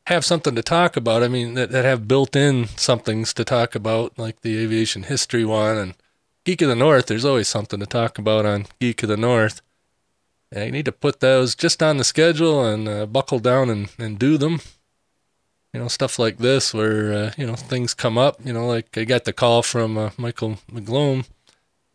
have 0.06 0.24
something 0.24 0.54
to 0.54 0.62
talk 0.62 0.96
about. 0.96 1.22
I 1.22 1.28
mean, 1.28 1.54
that, 1.54 1.70
that 1.70 1.84
have 1.84 2.08
built-in 2.08 2.68
somethings 2.76 3.34
to 3.34 3.44
talk 3.44 3.74
about, 3.74 4.18
like 4.18 4.40
the 4.40 4.58
aviation 4.58 5.04
history 5.04 5.44
one 5.44 5.76
and 5.76 5.94
Geek 6.44 6.62
of 6.62 6.68
the 6.68 6.76
North. 6.76 7.06
There's 7.06 7.24
always 7.24 7.48
something 7.48 7.78
to 7.78 7.86
talk 7.86 8.18
about 8.18 8.44
on 8.46 8.66
Geek 8.80 9.02
of 9.02 9.08
the 9.08 9.16
North. 9.16 9.62
And 10.50 10.64
I 10.64 10.70
need 10.70 10.86
to 10.86 10.92
put 10.92 11.20
those 11.20 11.54
just 11.54 11.82
on 11.82 11.98
the 11.98 12.04
schedule 12.04 12.64
and 12.64 12.88
uh, 12.88 13.06
buckle 13.06 13.38
down 13.38 13.70
and, 13.70 13.90
and 13.98 14.18
do 14.18 14.36
them. 14.36 14.60
You 15.72 15.80
know, 15.80 15.88
stuff 15.88 16.18
like 16.18 16.36
this 16.36 16.74
where, 16.74 17.12
uh, 17.12 17.32
you 17.38 17.46
know, 17.46 17.56
things 17.56 17.94
come 17.94 18.18
up. 18.18 18.44
You 18.44 18.52
know, 18.52 18.66
like 18.66 18.96
I 18.98 19.04
got 19.04 19.24
the 19.24 19.32
call 19.32 19.62
from 19.62 19.96
uh, 19.96 20.10
Michael 20.18 20.58
McGlone 20.70 21.26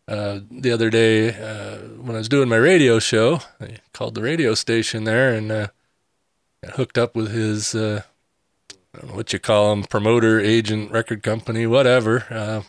uh, 0.07 0.39
the 0.49 0.71
other 0.71 0.89
day 0.89 1.29
uh, 1.29 1.77
when 2.01 2.15
I 2.15 2.19
was 2.19 2.27
doing 2.27 2.49
my 2.49 2.55
radio 2.55 2.97
show. 2.97 3.41
I 3.61 3.77
called 3.93 4.15
the 4.15 4.23
radio 4.23 4.55
station 4.55 5.03
there 5.03 5.31
and 5.31 5.51
uh, 5.51 5.67
got 6.63 6.75
hooked 6.75 6.97
up 6.97 7.15
with 7.15 7.31
his, 7.31 7.75
uh, 7.75 8.01
I 8.71 8.99
don't 8.99 9.11
know 9.11 9.15
what 9.15 9.31
you 9.31 9.37
call 9.37 9.73
him, 9.73 9.83
promoter, 9.83 10.39
agent, 10.39 10.89
record 10.91 11.21
company, 11.21 11.67
whatever. 11.67 12.63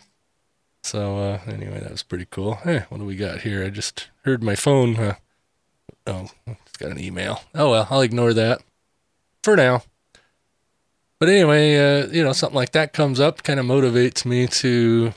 So 0.83 1.39
anyway, 1.47 1.79
that 1.79 1.91
was 1.91 2.03
pretty 2.03 2.27
cool. 2.29 2.55
Hey, 2.55 2.85
what 2.89 2.99
do 2.99 3.05
we 3.05 3.15
got 3.15 3.41
here? 3.41 3.65
I 3.65 3.69
just 3.71 4.09
heard 4.25 4.43
my 4.43 4.55
phone. 4.55 5.15
Oh, 6.05 6.29
it's 6.45 6.77
got 6.77 6.91
an 6.91 6.99
email. 6.99 7.41
Oh 7.55 7.71
well, 7.71 7.87
I'll 7.89 8.01
ignore 8.01 8.33
that 8.33 8.61
for 9.43 9.55
now. 9.55 9.81
But 11.19 11.27
anyway, 11.27 11.75
uh, 11.75 12.07
you 12.07 12.23
know, 12.23 12.31
something 12.31 12.55
like 12.55 12.71
that 12.71 12.93
comes 12.93 13.19
up, 13.19 13.43
kind 13.43 13.59
of 13.59 13.65
motivates 13.65 14.25
me 14.25 14.47
to 14.47 15.13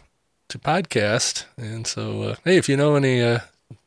to 0.49 0.59
podcast. 0.59 1.45
And 1.57 1.87
so, 1.87 2.23
uh, 2.23 2.37
hey, 2.45 2.57
if 2.57 2.69
you 2.69 2.77
know 2.77 2.97
any 2.97 3.23
uh, 3.23 3.39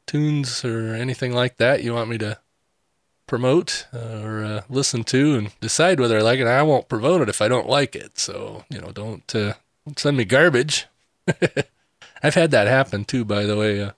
tunes 0.08 0.64
or 0.64 0.96
anything 0.96 1.34
like 1.34 1.58
that 1.58 1.84
you 1.84 1.94
want 1.94 2.10
me 2.10 2.18
to 2.20 2.40
promote 3.28 3.88
uh, 3.94 4.22
or 4.24 4.44
uh, 4.44 4.62
listen 4.70 5.04
to 5.04 5.36
and 5.36 5.60
decide 5.60 6.00
whether 6.00 6.18
I 6.18 6.22
like 6.22 6.40
it, 6.40 6.48
I 6.48 6.64
won't 6.64 6.88
promote 6.88 7.22
it 7.22 7.30
if 7.30 7.42
I 7.42 7.50
don't 7.50 7.68
like 7.68 7.96
it. 7.96 8.18
So 8.18 8.64
you 8.70 8.80
know, 8.80 8.92
don't, 8.92 9.36
uh, 9.36 9.54
don't 9.86 10.00
send 10.00 10.16
me 10.16 10.24
garbage. 10.24 10.88
I've 12.24 12.36
had 12.36 12.52
that 12.52 12.68
happen 12.68 13.04
too, 13.04 13.26
by 13.26 13.44
the 13.44 13.58
way, 13.58 13.92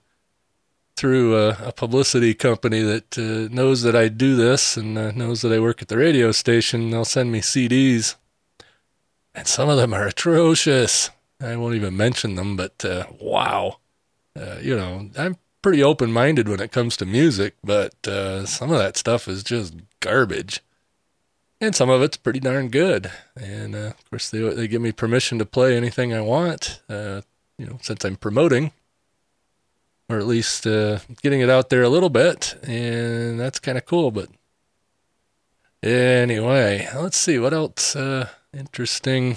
through 0.98 1.36
uh, 1.36 1.56
a 1.60 1.72
publicity 1.72 2.34
company 2.34 2.82
that 2.82 3.16
uh, 3.16 3.54
knows 3.54 3.82
that 3.82 3.94
I 3.94 4.08
do 4.08 4.34
this 4.34 4.76
and 4.76 4.98
uh, 4.98 5.12
knows 5.12 5.42
that 5.42 5.52
I 5.52 5.60
work 5.60 5.80
at 5.80 5.86
the 5.86 5.96
radio 5.96 6.32
station. 6.32 6.90
They'll 6.90 7.04
send 7.04 7.30
me 7.30 7.40
CDs, 7.40 8.16
and 9.32 9.46
some 9.46 9.68
of 9.68 9.76
them 9.76 9.94
are 9.94 10.08
atrocious. 10.08 11.10
I 11.40 11.54
won't 11.54 11.76
even 11.76 11.96
mention 11.96 12.34
them, 12.34 12.56
but 12.56 12.84
uh, 12.84 13.06
wow. 13.20 13.78
Uh, 14.34 14.56
you 14.60 14.76
know, 14.76 15.08
I'm 15.16 15.36
pretty 15.62 15.84
open 15.84 16.12
minded 16.12 16.48
when 16.48 16.58
it 16.58 16.72
comes 16.72 16.96
to 16.96 17.06
music, 17.06 17.54
but 17.62 17.94
uh, 18.08 18.44
some 18.44 18.72
of 18.72 18.78
that 18.78 18.96
stuff 18.96 19.28
is 19.28 19.44
just 19.44 19.74
garbage. 20.00 20.60
And 21.60 21.76
some 21.76 21.90
of 21.90 22.02
it's 22.02 22.16
pretty 22.16 22.40
darn 22.40 22.70
good. 22.70 23.12
And 23.40 23.76
uh, 23.76 23.92
of 23.98 24.10
course, 24.10 24.30
they, 24.30 24.40
they 24.40 24.66
give 24.66 24.82
me 24.82 24.90
permission 24.90 25.38
to 25.38 25.46
play 25.46 25.76
anything 25.76 26.12
I 26.12 26.22
want, 26.22 26.80
you 26.88 27.66
know, 27.66 27.78
since 27.82 28.04
I'm 28.04 28.16
promoting 28.16 28.72
or 30.08 30.18
at 30.18 30.26
least 30.26 30.66
uh, 30.66 30.98
getting 31.22 31.40
it 31.40 31.50
out 31.50 31.68
there 31.68 31.82
a 31.82 31.88
little 31.88 32.10
bit. 32.10 32.56
And 32.62 33.38
that's 33.38 33.58
kind 33.58 33.76
of 33.76 33.86
cool. 33.86 34.10
But 34.10 34.28
anyway, 35.82 36.88
let's 36.94 37.18
see 37.18 37.38
what 37.38 37.52
else 37.52 37.94
uh, 37.94 38.28
interesting. 38.52 39.36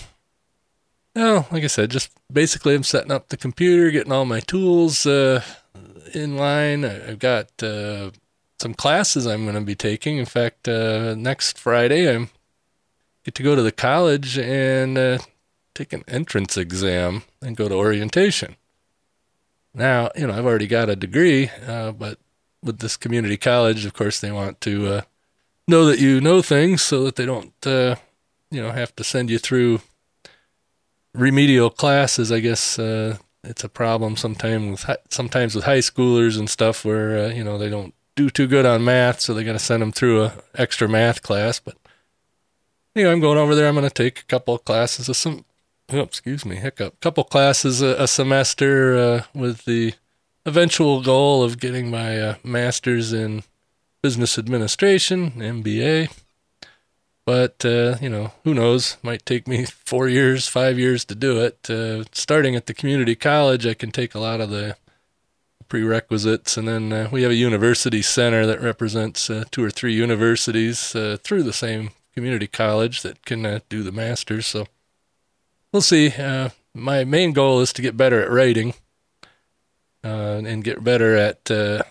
Well, 1.16 1.48
like 1.52 1.64
I 1.64 1.68
said, 1.68 1.92
just 1.92 2.12
basically 2.32 2.74
I'm 2.74 2.84
setting 2.84 3.12
up 3.12 3.30
the 3.30 3.38
computer, 3.38 3.92
getting 3.92 4.14
all 4.14 4.26
my 4.26 4.40
tools 4.40 5.06
uh, 5.06 5.44
in 6.14 6.38
line. 6.38 6.86
I've 6.86 7.20
got 7.20 7.62
uh, 7.62 8.12
some 8.60 8.74
classes 8.74 9.28
I'm 9.28 9.44
going 9.44 9.56
to 9.56 9.62
be 9.62 9.76
taking. 9.76 10.18
In 10.18 10.26
fact, 10.26 10.70
uh, 10.70 11.16
next 11.16 11.58
Friday 11.58 12.16
I 12.16 12.30
get 13.26 13.36
to 13.36 13.44
go 13.44 13.56
to 13.56 13.62
the 13.62 13.74
college 13.74 14.38
and 14.38 14.98
uh, 14.98 15.18
take 15.76 15.92
an 15.92 16.06
entrance 16.08 16.56
exam 16.56 17.24
and 17.42 17.58
go 17.58 17.68
to 17.68 17.76
orientation. 17.76 18.56
Now, 19.74 20.10
you 20.16 20.28
know, 20.28 20.34
I've 20.34 20.46
already 20.46 20.68
got 20.68 20.90
a 20.90 20.96
degree, 20.96 21.50
uh, 21.66 21.92
but 21.92 22.20
with 22.64 22.80
this 22.80 22.98
community 22.98 23.38
college, 23.38 23.86
of 23.86 23.94
course, 23.94 24.20
they 24.20 24.32
want 24.32 24.62
to 24.62 24.88
uh, 24.88 25.02
know 25.68 25.86
that 25.86 26.00
you 26.00 26.20
know 26.22 26.42
things 26.42 26.82
so 26.82 27.04
that 27.06 27.16
they 27.16 27.26
don't, 27.26 27.54
uh, 27.66 27.96
you 28.50 28.62
know, 28.62 28.72
have 28.72 28.96
to 28.98 29.04
send 29.04 29.30
you 29.30 29.40
through 29.40 29.82
remedial 31.14 31.70
classes. 31.70 32.32
I 32.32 32.40
guess 32.40 32.78
uh, 32.78 33.18
it's 33.44 33.64
a 33.64 33.70
problem 33.70 34.18
sometimes 34.18 34.86
with 34.86 34.98
sometimes 35.10 35.56
with 35.56 35.64
high 35.64 35.80
schoolers 35.80 36.38
and 36.38 36.50
stuff 36.50 36.86
where 36.86 37.26
uh, 37.26 37.30
you 37.30 37.44
know 37.44 37.58
they 37.58 37.70
don't 37.70 37.94
do 38.16 38.30
too 38.30 38.48
good 38.48 38.66
on 38.66 38.84
math, 38.84 39.22
so 39.22 39.34
they 39.34 39.44
got 39.44 39.54
to 39.54 39.60
send 39.60 39.82
them 39.82 39.92
through 39.92 40.24
a 40.24 40.34
extra 40.56 40.88
math 40.88 41.22
class. 41.22 41.60
But 41.60 41.78
you 42.94 43.04
know, 43.04 43.12
I'm 43.12 43.22
going 43.22 43.38
over 43.38 43.56
there. 43.56 43.68
I'm 43.68 43.76
going 43.76 43.88
to 43.88 43.94
take 43.94 44.20
a 44.20 44.26
couple 44.26 44.54
of 44.54 44.66
classes 44.66 45.08
of 45.08 45.16
some 45.16 45.46
oh, 45.94 46.00
excuse 46.00 46.46
me, 46.46 46.56
hiccup. 46.56 47.00
Couple 47.00 47.24
classes 47.24 47.82
a, 47.82 47.96
a 48.02 48.08
semester 48.08 48.98
uh, 48.98 49.24
with 49.34 49.66
the 49.66 49.94
eventual 50.46 51.02
goal 51.02 51.44
of 51.44 51.60
getting 51.60 51.90
my 51.90 52.20
uh, 52.20 52.36
master's 52.44 53.14
in 53.14 53.44
business 54.02 54.38
administration, 54.38 55.32
MBA. 55.32 56.12
But 57.26 57.64
uh, 57.64 57.98
you 58.02 58.10
know, 58.10 58.32
who 58.44 58.54
knows? 58.54 58.98
Might 59.04 59.26
take 59.26 59.48
me 59.48 59.66
four 59.66 60.08
years, 60.08 60.48
five 60.48 60.80
years 60.80 61.06
to 61.06 61.16
do 61.16 61.40
it. 61.40 61.70
Uh, 61.70 62.04
starting 62.12 62.56
at 62.56 62.66
the 62.66 62.74
community 62.74 63.16
college, 63.16 63.68
I 63.68 63.76
can 63.76 63.92
take 63.92 64.16
a 64.16 64.20
lot 64.20 64.42
of 64.42 64.50
the 64.50 64.76
prerequisites, 65.68 66.58
and 66.58 66.68
then 66.68 66.92
uh, 66.92 67.10
we 67.12 67.22
have 67.22 67.32
a 67.32 67.36
university 67.36 68.02
center 68.02 68.46
that 68.46 68.60
represents 68.60 69.30
uh, 69.30 69.46
two 69.52 69.64
or 69.64 69.70
three 69.70 69.94
universities 69.94 70.92
through 70.92 71.44
the 71.44 71.54
same 71.54 71.92
community 72.14 72.48
college 72.48 73.04
that 73.04 73.24
can 73.24 73.62
do 73.70 73.84
the 73.84 73.92
masters. 73.92 74.48
So 74.48 74.66
we'll 75.72 75.82
see. 75.82 76.10
Uh, 76.12 76.50
my 76.74 77.04
main 77.04 77.34
goal 77.34 77.60
is 77.60 77.74
to 77.74 77.82
get 77.82 77.98
better 77.98 78.22
at 78.22 78.32
writing 78.32 78.74
uh, 80.04 80.42
and 80.46 80.64
get 80.64 80.84
better 80.84 81.16
at 81.16 81.50
uh, 81.52 81.84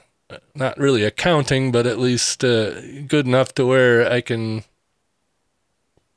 not 0.54 0.78
really 0.78 1.04
accounting, 1.04 1.72
but 1.72 1.86
at 1.86 1.98
least 1.98 2.44
uh, 2.44 2.80
good 3.06 3.26
enough 3.26 3.54
to 3.54 3.66
where 3.66 4.10
I 4.10 4.20
can 4.20 4.64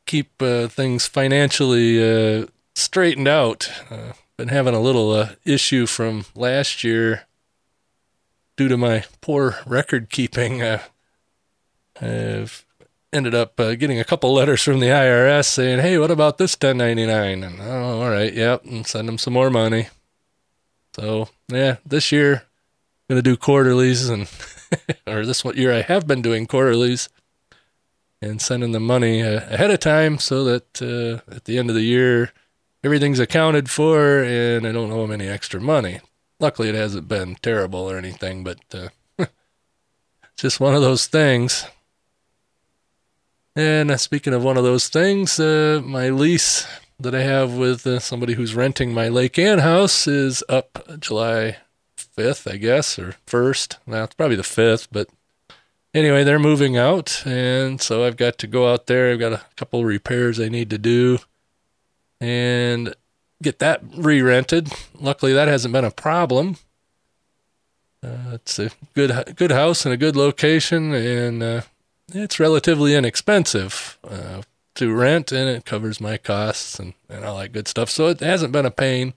keep 0.05 0.41
uh, 0.41 0.67
things 0.67 1.07
financially 1.07 2.41
uh, 2.41 2.47
straightened 2.75 3.27
out. 3.27 3.69
been 4.37 4.49
having 4.49 4.73
a 4.73 4.81
little 4.81 5.29
issue 5.45 5.85
from 5.85 6.25
last 6.35 6.83
year 6.83 7.23
due 8.55 8.67
to 8.67 8.77
my 8.77 9.05
poor 9.21 9.57
record 9.65 10.09
keeping. 10.09 10.61
I've 12.01 12.65
ended 13.13 13.35
up 13.35 13.59
uh, 13.59 13.75
getting 13.75 13.99
a 13.99 14.03
couple 14.03 14.33
letters 14.33 14.63
from 14.63 14.79
the 14.79 14.87
IRS 14.87 15.45
saying, 15.45 15.79
"Hey, 15.79 15.97
what 15.97 16.11
about 16.11 16.37
this 16.37 16.55
1099?" 16.55 17.43
And 17.43 17.61
oh, 17.61 18.01
all 18.01 18.09
right, 18.09 18.33
yep, 18.33 18.65
and 18.65 18.85
send 18.85 19.07
them 19.07 19.17
some 19.17 19.33
more 19.33 19.49
money. 19.49 19.87
So 20.95 21.29
yeah, 21.47 21.77
this 21.85 22.11
year 22.11 22.33
I'm 22.35 23.15
gonna 23.15 23.21
do 23.21 23.37
quarterlies, 23.37 24.09
and 24.09 24.29
or 25.07 25.25
this 25.25 25.43
year 25.45 25.73
I 25.73 25.81
have 25.81 26.07
been 26.07 26.21
doing 26.21 26.47
quarterlies 26.47 27.09
and 28.21 28.41
sending 28.41 28.71
the 28.71 28.79
money 28.79 29.21
uh, 29.21 29.41
ahead 29.49 29.69
of 29.69 29.79
time 29.79 30.17
so 30.17 30.43
that 30.45 30.81
uh, 30.81 31.33
at 31.33 31.45
the 31.45 31.57
end 31.57 31.69
of 31.69 31.75
the 31.75 31.83
year 31.83 32.31
everything's 32.83 33.19
accounted 33.19 33.69
for 33.69 34.23
and 34.23 34.65
I 34.65 34.71
don't 34.71 34.91
owe 34.91 35.01
them 35.01 35.11
any 35.11 35.27
extra 35.27 35.59
money. 35.59 35.99
Luckily, 36.39 36.69
it 36.69 36.75
hasn't 36.75 37.07
been 37.07 37.35
terrible 37.35 37.89
or 37.89 37.97
anything, 37.97 38.43
but 38.43 38.59
uh, 38.73 38.89
just 40.35 40.59
one 40.59 40.75
of 40.75 40.81
those 40.81 41.07
things. 41.07 41.65
And 43.55 43.91
uh, 43.91 43.97
speaking 43.97 44.33
of 44.33 44.43
one 44.43 44.57
of 44.57 44.63
those 44.63 44.87
things, 44.87 45.39
uh, 45.39 45.81
my 45.83 46.09
lease 46.09 46.67
that 46.99 47.13
I 47.13 47.21
have 47.21 47.53
with 47.53 47.85
uh, 47.85 47.99
somebody 47.99 48.33
who's 48.33 48.55
renting 48.55 48.93
my 48.93 49.09
Lake 49.09 49.37
Ann 49.37 49.59
house 49.59 50.07
is 50.07 50.43
up 50.49 50.99
July 50.99 51.57
5th, 51.97 52.51
I 52.51 52.57
guess, 52.57 52.97
or 52.97 53.15
1st. 53.27 53.77
Now, 53.85 54.05
it's 54.05 54.15
probably 54.15 54.37
the 54.37 54.43
5th, 54.43 54.87
but 54.91 55.07
anyway, 55.93 56.23
they're 56.23 56.39
moving 56.39 56.77
out. 56.77 57.21
And 57.25 57.79
so 57.79 58.03
I've 58.03 58.17
got 58.17 58.37
to 58.39 58.47
go 58.47 58.71
out 58.71 58.87
there. 58.87 59.11
I've 59.11 59.19
got 59.19 59.33
a 59.33 59.41
couple 59.55 59.85
repairs 59.85 60.39
I 60.39 60.49
need 60.49 60.69
to 60.71 60.77
do 60.77 61.19
and 62.19 62.95
get 63.41 63.59
that 63.59 63.81
re 63.95 64.21
rented. 64.21 64.71
Luckily, 64.99 65.33
that 65.33 65.47
hasn't 65.47 65.73
been 65.73 65.85
a 65.85 65.91
problem. 65.91 66.57
Uh, 68.03 68.31
it's 68.33 68.59
a 68.59 68.71
good 68.95 69.35
good 69.35 69.51
house 69.51 69.85
and 69.85 69.93
a 69.93 69.97
good 69.97 70.15
location, 70.15 70.93
and 70.93 71.41
uh, 71.43 71.61
it's 72.13 72.39
relatively 72.39 72.95
inexpensive 72.95 73.97
uh, 74.07 74.43
to 74.75 74.93
rent 74.93 75.31
and 75.31 75.49
it 75.49 75.65
covers 75.65 75.99
my 75.99 76.17
costs 76.17 76.79
and, 76.79 76.93
and 77.09 77.25
all 77.25 77.37
that 77.37 77.51
good 77.51 77.67
stuff. 77.67 77.89
So 77.89 78.07
it 78.07 78.19
hasn't 78.19 78.53
been 78.53 78.65
a 78.65 78.71
pain. 78.71 79.13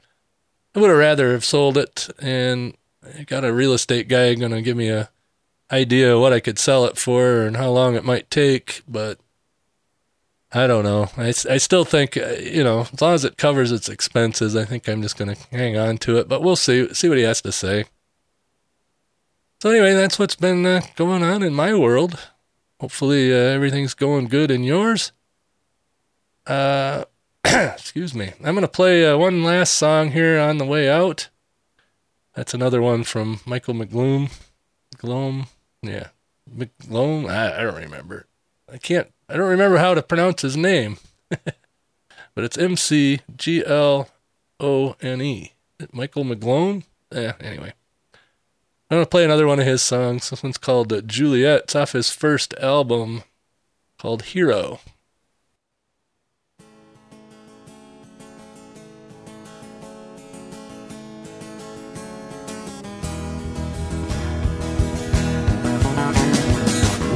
I 0.75 0.81
would 0.81 0.91
have 0.91 0.99
rather 0.99 1.33
have 1.33 1.45
sold 1.45 1.79
it 1.79 2.09
and 2.19 2.75
I 3.19 3.23
got 3.23 3.45
a 3.45 3.53
real 3.53 3.73
estate 3.73 4.09
guy 4.09 4.35
going 4.35 4.53
to 4.53 4.63
give 4.63 4.77
me 4.77 4.89
a 4.89 5.11
idea 5.71 6.15
of 6.15 6.21
what 6.21 6.33
I 6.33 6.41
could 6.41 6.59
sell 6.59 6.85
it 6.85 6.97
for 6.97 7.43
and 7.43 7.57
how 7.57 7.71
long 7.71 7.95
it 7.95 8.05
might 8.05 8.31
take, 8.31 8.83
but 8.87 9.19
I 10.53 10.67
don't 10.67 10.85
know. 10.85 11.09
I, 11.17 11.29
I 11.51 11.59
still 11.59 11.85
think, 11.85 12.17
uh, 12.17 12.35
you 12.41 12.63
know, 12.63 12.87
as 12.93 13.01
long 13.01 13.15
as 13.15 13.25
it 13.25 13.37
covers 13.37 13.73
its 13.73 13.89
expenses, 13.89 14.55
I 14.55 14.65
think 14.65 14.89
I'm 14.89 15.03
just 15.03 15.19
going 15.19 15.35
to 15.35 15.43
hang 15.51 15.77
on 15.77 15.99
to 15.99 16.19
it, 16.19 16.29
but 16.29 16.43
we'll 16.43 16.57
see, 16.57 16.93
see 16.95 17.09
what 17.09 17.19
he 17.19 17.25
has 17.25 17.43
to 17.43 17.53
say. 17.53 17.85
So 19.61 19.71
anyway, 19.71 19.95
that's 19.95 20.19
what's 20.19 20.37
been 20.37 20.65
uh, 20.65 20.83
going 20.97 21.23
on 21.23 21.43
in 21.43 21.55
my 21.55 21.75
world. 21.75 22.19
Hopefully, 22.81 23.33
uh, 23.33 23.37
everything's 23.37 23.95
going 23.95 24.27
good 24.27 24.51
in 24.51 24.63
yours. 24.63 25.13
Uh, 26.47 27.05
excuse 27.45 28.15
me. 28.15 28.33
I'm 28.45 28.55
going 28.55 28.63
to 28.63 28.69
play 28.69 29.07
uh, 29.07 29.17
one 29.17 29.43
last 29.43 29.75
song 29.75 30.13
here 30.13 30.39
on 30.39 30.59
the 30.59 30.65
way 30.65 30.89
out. 30.89 31.29
That's 32.35 32.53
another 32.53 32.83
one 32.83 33.05
from 33.05 33.41
Michael 33.47 33.75
McGloom. 33.75 34.31
Gloom? 34.99 35.47
Yeah. 35.83 36.09
McGloom? 36.55 37.31
I, 37.31 37.61
I 37.61 37.63
don't 37.63 37.81
remember. 37.81 38.27
I 38.71 38.79
can't, 38.79 39.11
I 39.29 39.37
don't 39.37 39.49
remember 39.49 39.79
how 39.79 39.95
to 39.95 40.03
pronounce 40.03 40.43
his 40.43 40.57
name. 40.57 40.99
but 41.29 42.45
it's 42.45 42.59
M 42.59 42.77
C 42.77 43.21
G 43.37 43.65
L 43.65 44.09
O 44.61 44.97
N 45.01 45.23
E. 45.23 45.53
Michael 45.93 46.25
McGlone? 46.25 46.85
Yeah, 47.11 47.35
anyway. 47.41 47.73
I'm 48.89 49.01
to 49.01 49.07
play 49.07 49.25
another 49.25 49.49
one 49.49 49.59
of 49.59 49.67
his 49.67 49.83
songs. 49.83 50.31
This 50.31 50.45
one's 50.45 50.59
called 50.59 51.09
Juliet. 51.09 51.63
It's 51.65 51.75
off 51.75 51.91
his 51.91 52.11
first 52.11 52.55
album 52.61 53.25
called 53.99 54.23
Hero. 54.23 54.79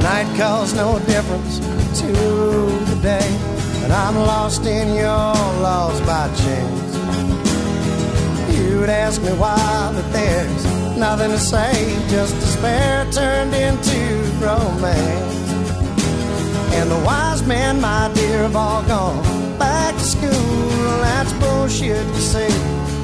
Night 0.01 0.35
calls 0.37 0.73
no 0.73 0.99
difference 1.05 1.59
to 2.01 2.07
the 2.07 2.99
day, 3.01 3.39
and 3.83 3.93
I'm 3.93 4.17
lost 4.17 4.65
in 4.65 4.93
your 4.93 5.05
laws 5.05 6.01
by 6.01 6.27
chance. 6.35 6.80
You'd 8.81 8.89
ask 8.89 9.21
me 9.21 9.29
why, 9.33 9.91
but 9.93 10.11
there's 10.11 10.65
nothing 10.97 11.29
to 11.29 11.37
say, 11.37 11.71
just 12.09 12.33
despair 12.39 13.05
turned 13.11 13.53
into 13.53 13.99
romance. 14.43 15.51
And 16.73 16.89
the 16.89 16.97
wise 17.05 17.45
men, 17.45 17.79
my 17.79 18.11
dear, 18.15 18.39
have 18.39 18.55
all 18.55 18.81
gone 18.85 19.21
back 19.59 19.93
to 19.93 19.99
school. 19.99 20.31
That's 21.05 21.31
bullshit 21.33 22.07
to 22.07 22.21
say, 22.21 22.47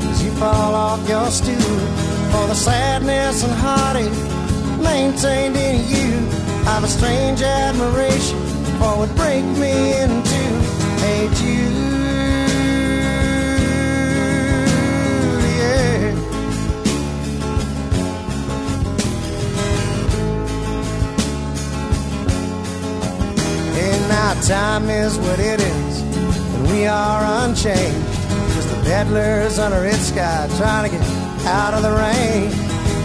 as 0.10 0.24
you 0.24 0.32
fall 0.32 0.74
off 0.74 1.08
your 1.08 1.30
stool. 1.30 1.78
For 2.32 2.48
the 2.48 2.56
sadness 2.56 3.44
and 3.44 3.54
heartache 3.54 4.82
maintained 4.82 5.58
in 5.58 5.88
you, 5.94 6.28
I've 6.66 6.86
a 6.86 6.88
strange 6.88 7.44
admiration 7.44 8.40
for 8.80 8.98
what 8.98 8.98
would 8.98 9.16
break 9.16 9.46
me 9.46 9.94
into. 10.02 10.42
Hey, 11.06 11.30
Jude. 11.36 11.87
Time 24.36 24.90
is 24.90 25.18
what 25.20 25.40
it 25.40 25.62
is, 25.62 26.02
and 26.02 26.68
we 26.72 26.86
are 26.86 27.46
unchanged. 27.46 28.08
Just 28.56 28.70
the 28.70 28.82
peddlers 28.84 29.58
under 29.58 29.86
its 29.86 30.08
sky 30.10 30.50
trying 30.58 30.90
to 30.90 30.98
get 30.98 31.06
out 31.46 31.74
of 31.74 31.82
the 31.82 31.92
rain. 31.92 32.50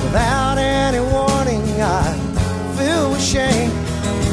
Without 0.04 0.58
any 0.58 0.98
warning, 0.98 1.62
I 1.80 2.12
feel 2.76 3.14
shame. 3.16 3.70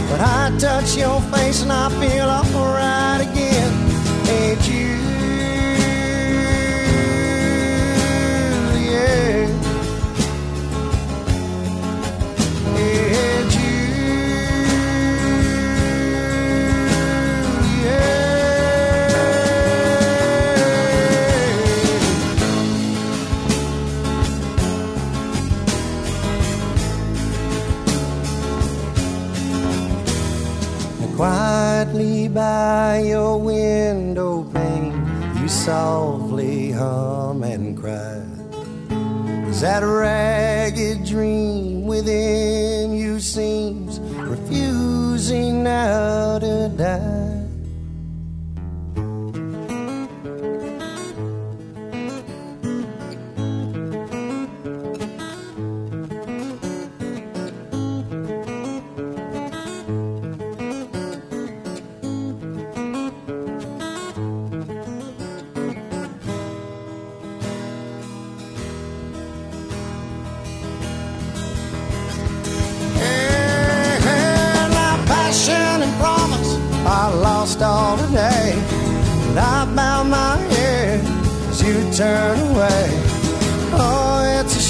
But 0.10 0.22
I 0.22 0.52
touch 0.58 0.98
your 0.98 1.22
face 1.34 1.62
and 1.62 1.72
I 1.72 1.90
feel 2.02 2.28
alright 2.28 3.22
again. 3.22 3.72
Hey, 4.26 4.58
Jude, 4.62 4.89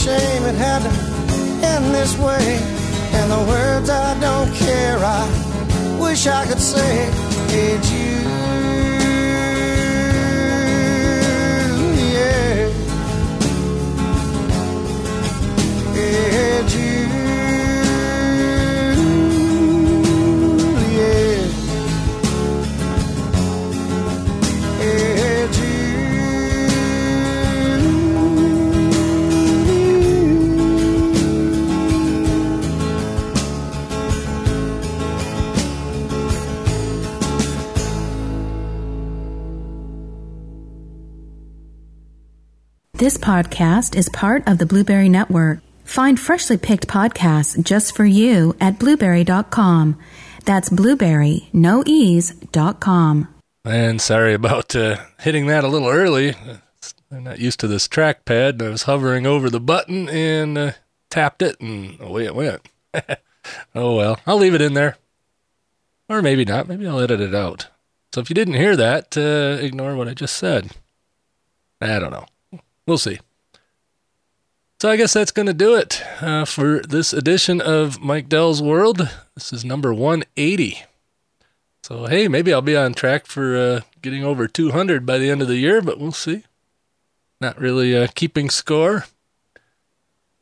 shame 0.05 0.43
it 0.45 0.55
had 0.55 0.81
to 0.87 0.93
end 1.67 1.93
this 1.93 2.17
way. 2.17 2.45
And 3.17 3.31
the 3.31 3.43
words 3.51 3.89
I 3.89 4.17
don't 4.19 4.51
care, 4.55 4.97
I 4.97 5.23
wish 5.99 6.25
I 6.25 6.45
could 6.45 6.61
say, 6.61 6.93
Hey, 7.51 7.77
Jude, 7.87 8.28
This 42.99 43.15
podcast 43.17 43.95
is 43.95 44.09
part 44.09 44.45
of 44.45 44.57
the 44.57 44.65
Blubrry 44.65 45.07
Network. 45.07 45.59
Find 45.85 46.19
freshly 46.19 46.57
picked 46.57 46.89
podcasts 46.89 47.57
just 47.63 47.95
for 47.95 48.03
you 48.03 48.57
at 48.59 48.77
blubrry.com. 48.77 49.97
That's 50.43 50.67
blubrry, 50.67 51.47
no 51.53 51.81
ease, 51.85 52.31
dot 52.51 52.81
com. 52.81 53.33
And 53.63 54.01
sorry 54.01 54.33
about 54.33 54.75
uh, 54.75 54.97
hitting 55.17 55.47
that 55.47 55.63
a 55.63 55.69
little 55.69 55.87
early. 55.87 56.35
I'm 57.09 57.23
not 57.23 57.39
used 57.39 57.61
to 57.61 57.69
this 57.69 57.87
trackpad. 57.87 58.61
I 58.61 58.67
was 58.67 58.83
hovering 58.83 59.25
over 59.25 59.49
the 59.49 59.61
button 59.61 60.09
and 60.09 60.57
uh, 60.57 60.71
tapped 61.09 61.41
it, 61.41 61.57
and 61.61 61.97
away 62.01 62.25
it 62.25 62.35
went. 62.35 62.67
oh 63.73 63.95
well, 63.95 64.19
I'll 64.27 64.35
leave 64.35 64.55
it 64.55 64.61
in 64.61 64.73
there. 64.73 64.97
Or 66.09 66.21
maybe 66.21 66.43
not. 66.43 66.67
Maybe 66.67 66.85
I'll 66.85 66.99
edit 66.99 67.21
it 67.21 67.33
out. 67.33 67.67
So 68.13 68.19
if 68.19 68.29
you 68.29 68.33
didn't 68.33 68.55
hear 68.55 68.75
that, 68.75 69.15
uh, 69.15 69.63
ignore 69.63 69.95
what 69.95 70.09
I 70.09 70.13
just 70.13 70.35
said. 70.35 70.71
I 71.79 71.97
don't 71.97 72.11
know. 72.11 72.25
We'll 72.89 72.97
see. 72.97 73.19
So 74.81 74.89
I 74.89 74.95
guess 74.95 75.13
that's 75.13 75.29
going 75.29 75.45
to 75.45 75.53
do 75.53 75.75
it 75.75 76.01
uh, 76.21 76.43
for 76.45 76.79
this 76.79 77.13
edition 77.13 77.61
of 77.61 78.01
Mike 78.01 78.27
Dell's 78.27 78.63
World. 78.63 79.07
This 79.35 79.53
is 79.53 79.63
number 79.63 79.93
180. 79.93 80.81
So 81.83 82.07
hey, 82.07 82.27
maybe 82.27 82.51
I'll 82.51 82.63
be 82.63 82.75
on 82.75 82.95
track 82.95 83.27
for 83.27 83.55
uh, 83.55 83.81
getting 84.01 84.23
over 84.23 84.47
200 84.47 85.05
by 85.05 85.19
the 85.19 85.29
end 85.29 85.43
of 85.43 85.47
the 85.47 85.57
year, 85.57 85.83
but 85.83 85.99
we'll 85.99 86.11
see. 86.11 86.45
Not 87.39 87.59
really 87.59 87.95
uh, 87.95 88.07
keeping 88.15 88.49
score. 88.49 89.05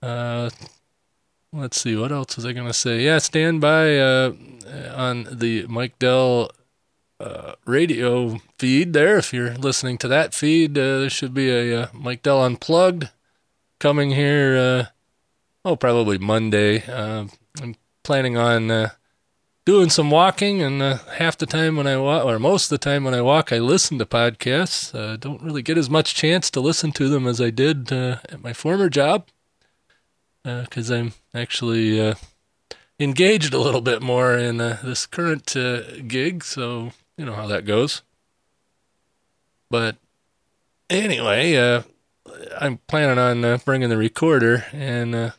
Uh, 0.02 0.50
let's 1.52 1.82
see, 1.82 1.98
what 1.98 2.14
else 2.14 2.38
was 2.38 2.46
I 2.46 2.54
going 2.54 2.68
to 2.68 2.74
say? 2.74 3.02
Yeah, 3.02 3.18
stand 3.18 3.60
by 3.60 3.98
uh, 3.98 4.32
on 4.96 5.28
the 5.30 5.68
Mike 5.68 6.00
Dell 6.00 6.52
uh, 7.20 7.54
radio 7.66 8.40
feed 8.58 8.94
there. 8.94 9.18
If 9.18 9.34
you're 9.34 9.54
listening 9.54 9.98
to 10.00 10.08
that 10.08 10.34
feed, 10.34 10.78
uh, 10.78 11.00
there 11.00 11.10
should 11.10 11.34
be 11.34 11.50
a 11.50 11.84
uh, 11.84 11.88
Mike 11.94 12.24
Dell 12.24 12.44
Unplugged 12.44 13.10
coming 13.80 14.12
here. 14.12 14.58
Uh, 14.58 14.86
oh, 15.66 15.76
probably 15.76 16.18
Monday. 16.18 16.84
Uh, 16.84 17.26
I'm 17.62 17.76
planning 18.04 18.38
on 18.38 18.92
doing 19.66 19.90
some 19.90 20.10
walking, 20.10 20.62
and 20.62 20.82
half 21.18 21.38
the 21.38 21.46
time 21.46 21.76
when 21.76 21.88
I 21.88 21.98
walk, 21.98 22.24
or 22.26 22.40
most 22.40 22.66
of 22.66 22.70
the 22.70 22.78
time 22.78 23.04
when 23.04 23.14
I 23.14 23.22
walk, 23.22 23.52
I 23.52 23.60
listen 23.60 23.98
to 23.98 24.06
podcasts. 24.06 24.96
Uh, 24.96 25.18
don't 25.18 25.42
really 25.42 25.62
get 25.62 25.78
as 25.78 25.90
much 25.90 26.16
chance 26.16 26.50
to 26.52 26.62
listen 26.62 26.92
to 26.94 27.10
them 27.10 27.28
as 27.28 27.42
I 27.42 27.50
did 27.50 27.92
at 27.92 28.42
my 28.42 28.54
former 28.54 28.90
job, 28.90 29.28
because 30.44 30.90
I'm 30.90 31.14
actually 31.34 32.16
engaged 33.00 33.54
a 33.54 33.60
little 33.60 33.82
bit 33.82 34.02
more 34.02 34.38
in 34.38 34.60
uh, 34.60 34.80
this 34.84 35.06
current 35.06 35.56
uh, 35.56 35.82
gig. 36.08 36.44
So 36.44 36.94
you 37.18 37.26
know 37.26 37.34
how 37.34 37.48
that 37.48 37.66
goes. 37.66 38.02
But 39.70 39.98
anyway, 40.90 41.56
uh, 41.56 41.82
I'm 42.60 42.78
planning 42.88 43.18
on 43.18 43.44
uh, 43.44 43.58
bringing 43.66 43.90
the 43.90 43.98
recorder, 43.98 44.66
and 44.72 45.14
uh, 45.14 45.32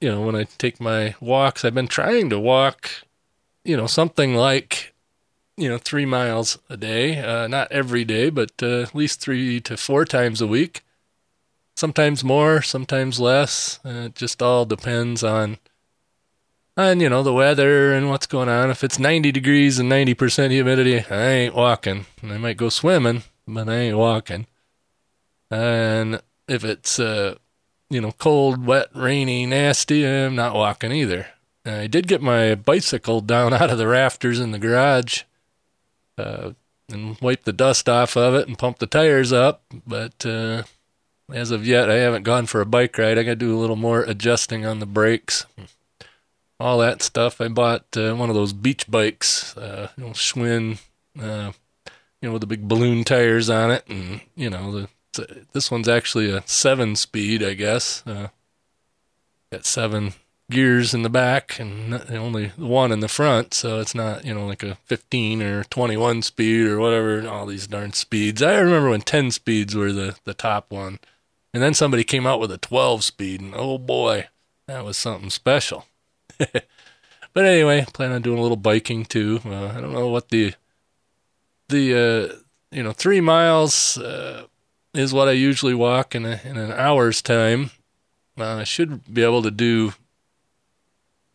you 0.00 0.10
know 0.10 0.22
when 0.22 0.34
I 0.34 0.44
take 0.58 0.80
my 0.80 1.14
walks, 1.20 1.64
I've 1.64 1.74
been 1.74 1.88
trying 1.88 2.30
to 2.30 2.38
walk 2.38 2.90
you 3.64 3.76
know, 3.76 3.86
something 3.86 4.34
like, 4.34 4.94
you 5.56 5.68
know, 5.68 5.78
three 5.78 6.04
miles 6.06 6.58
a 6.68 6.76
day. 6.76 7.18
Uh, 7.18 7.46
not 7.48 7.72
every 7.72 8.04
day, 8.04 8.30
but 8.30 8.52
uh, 8.62 8.82
at 8.82 8.94
least 8.94 9.20
three 9.20 9.60
to 9.62 9.76
four 9.76 10.04
times 10.04 10.40
a 10.40 10.46
week. 10.46 10.84
Sometimes 11.76 12.22
more, 12.22 12.62
sometimes 12.62 13.18
less. 13.18 13.80
Uh, 13.84 14.06
it 14.06 14.14
just 14.14 14.42
all 14.42 14.64
depends 14.64 15.24
on, 15.24 15.58
on 16.76 17.00
you 17.00 17.08
know, 17.08 17.22
the 17.22 17.32
weather 17.32 17.92
and 17.92 18.08
what's 18.08 18.26
going 18.26 18.48
on. 18.48 18.70
If 18.70 18.82
it's 18.82 18.98
90 18.98 19.32
degrees 19.32 19.78
and 19.78 19.90
90% 19.90 20.50
humidity, 20.50 21.04
I 21.10 21.26
ain't 21.26 21.54
walking. 21.54 22.06
I 22.22 22.38
might 22.38 22.56
go 22.56 22.68
swimming, 22.68 23.22
but 23.46 23.68
I 23.68 23.74
ain't 23.74 23.98
walking. 23.98 24.46
And 25.50 26.20
if 26.48 26.64
it's, 26.64 26.98
uh, 26.98 27.36
you 27.90 28.00
know, 28.00 28.12
cold, 28.12 28.66
wet, 28.66 28.88
rainy, 28.94 29.46
nasty, 29.46 30.06
I'm 30.06 30.34
not 30.34 30.54
walking 30.54 30.90
either. 30.92 31.28
I 31.64 31.86
did 31.86 32.08
get 32.08 32.20
my 32.20 32.54
bicycle 32.54 33.20
down 33.20 33.52
out 33.54 33.70
of 33.70 33.78
the 33.78 33.86
rafters 33.86 34.40
in 34.40 34.50
the 34.50 34.58
garage 34.58 35.22
uh, 36.18 36.52
and 36.90 37.20
wipe 37.20 37.44
the 37.44 37.52
dust 37.52 37.88
off 37.88 38.16
of 38.16 38.34
it 38.34 38.48
and 38.48 38.58
pump 38.58 38.78
the 38.78 38.86
tires 38.86 39.32
up. 39.32 39.62
But 39.86 40.26
uh, 40.26 40.64
as 41.32 41.50
of 41.50 41.66
yet, 41.66 41.90
I 41.90 41.96
haven't 41.96 42.24
gone 42.24 42.46
for 42.46 42.60
a 42.60 42.66
bike 42.66 42.98
ride. 42.98 43.18
I 43.18 43.22
got 43.22 43.30
to 43.30 43.36
do 43.36 43.56
a 43.56 43.60
little 43.60 43.76
more 43.76 44.02
adjusting 44.02 44.66
on 44.66 44.80
the 44.80 44.86
brakes, 44.86 45.46
all 46.64 46.78
that 46.78 47.02
stuff. 47.02 47.42
I 47.42 47.48
bought 47.48 47.84
uh, 47.94 48.14
one 48.14 48.30
of 48.30 48.34
those 48.34 48.54
beach 48.54 48.90
bikes, 48.90 49.54
uh, 49.58 49.90
you 49.98 50.04
know, 50.04 50.10
Schwinn, 50.10 50.78
uh, 51.20 51.52
you 52.22 52.28
know, 52.28 52.32
with 52.32 52.40
the 52.40 52.46
big 52.46 52.66
balloon 52.66 53.04
tires 53.04 53.50
on 53.50 53.70
it, 53.70 53.84
and 53.86 54.22
you 54.34 54.48
know, 54.48 54.72
the 54.72 54.88
this 55.52 55.70
one's 55.70 55.88
actually 55.88 56.30
a 56.30 56.42
seven 56.46 56.96
speed, 56.96 57.42
I 57.42 57.52
guess. 57.52 58.02
Uh, 58.06 58.28
got 59.52 59.66
seven 59.66 60.14
gears 60.50 60.94
in 60.94 61.02
the 61.02 61.10
back 61.10 61.60
and 61.60 61.94
only 62.10 62.48
one 62.56 62.90
in 62.90 63.00
the 63.00 63.08
front. 63.08 63.54
So 63.54 63.78
it's 63.78 63.94
not, 63.94 64.24
you 64.24 64.34
know, 64.34 64.46
like 64.46 64.62
a 64.62 64.76
15 64.86 65.42
or 65.42 65.64
21 65.64 66.22
speed 66.22 66.66
or 66.66 66.80
whatever, 66.80 67.28
all 67.28 67.46
these 67.46 67.66
darn 67.66 67.92
speeds. 67.92 68.42
I 68.42 68.58
remember 68.58 68.90
when 68.90 69.02
10 69.02 69.30
speeds 69.30 69.76
were 69.76 69.92
the, 69.92 70.16
the 70.24 70.34
top 70.34 70.72
one. 70.72 70.98
And 71.52 71.62
then 71.62 71.74
somebody 71.74 72.02
came 72.02 72.26
out 72.26 72.40
with 72.40 72.50
a 72.50 72.58
12 72.58 73.04
speed, 73.04 73.40
and 73.40 73.54
oh 73.54 73.78
boy, 73.78 74.26
that 74.66 74.84
was 74.84 74.96
something 74.96 75.30
special. 75.30 75.86
But 76.38 77.44
anyway, 77.44 77.84
plan 77.92 78.12
on 78.12 78.22
doing 78.22 78.38
a 78.38 78.42
little 78.42 78.56
biking 78.56 79.04
too. 79.04 79.40
Uh, 79.44 79.66
I 79.66 79.80
don't 79.80 79.92
know 79.92 80.08
what 80.08 80.28
the 80.30 80.54
the 81.68 81.94
uh, 81.94 82.36
you 82.70 82.82
know 82.82 82.92
three 82.92 83.20
miles 83.20 83.98
uh, 83.98 84.46
is 84.92 85.12
what 85.12 85.28
I 85.28 85.32
usually 85.32 85.74
walk 85.74 86.14
in 86.14 86.24
a, 86.24 86.40
in 86.44 86.56
an 86.56 86.72
hour's 86.72 87.22
time. 87.22 87.70
Uh, 88.38 88.56
I 88.56 88.64
should 88.64 89.12
be 89.12 89.22
able 89.22 89.42
to 89.42 89.50
do 89.50 89.94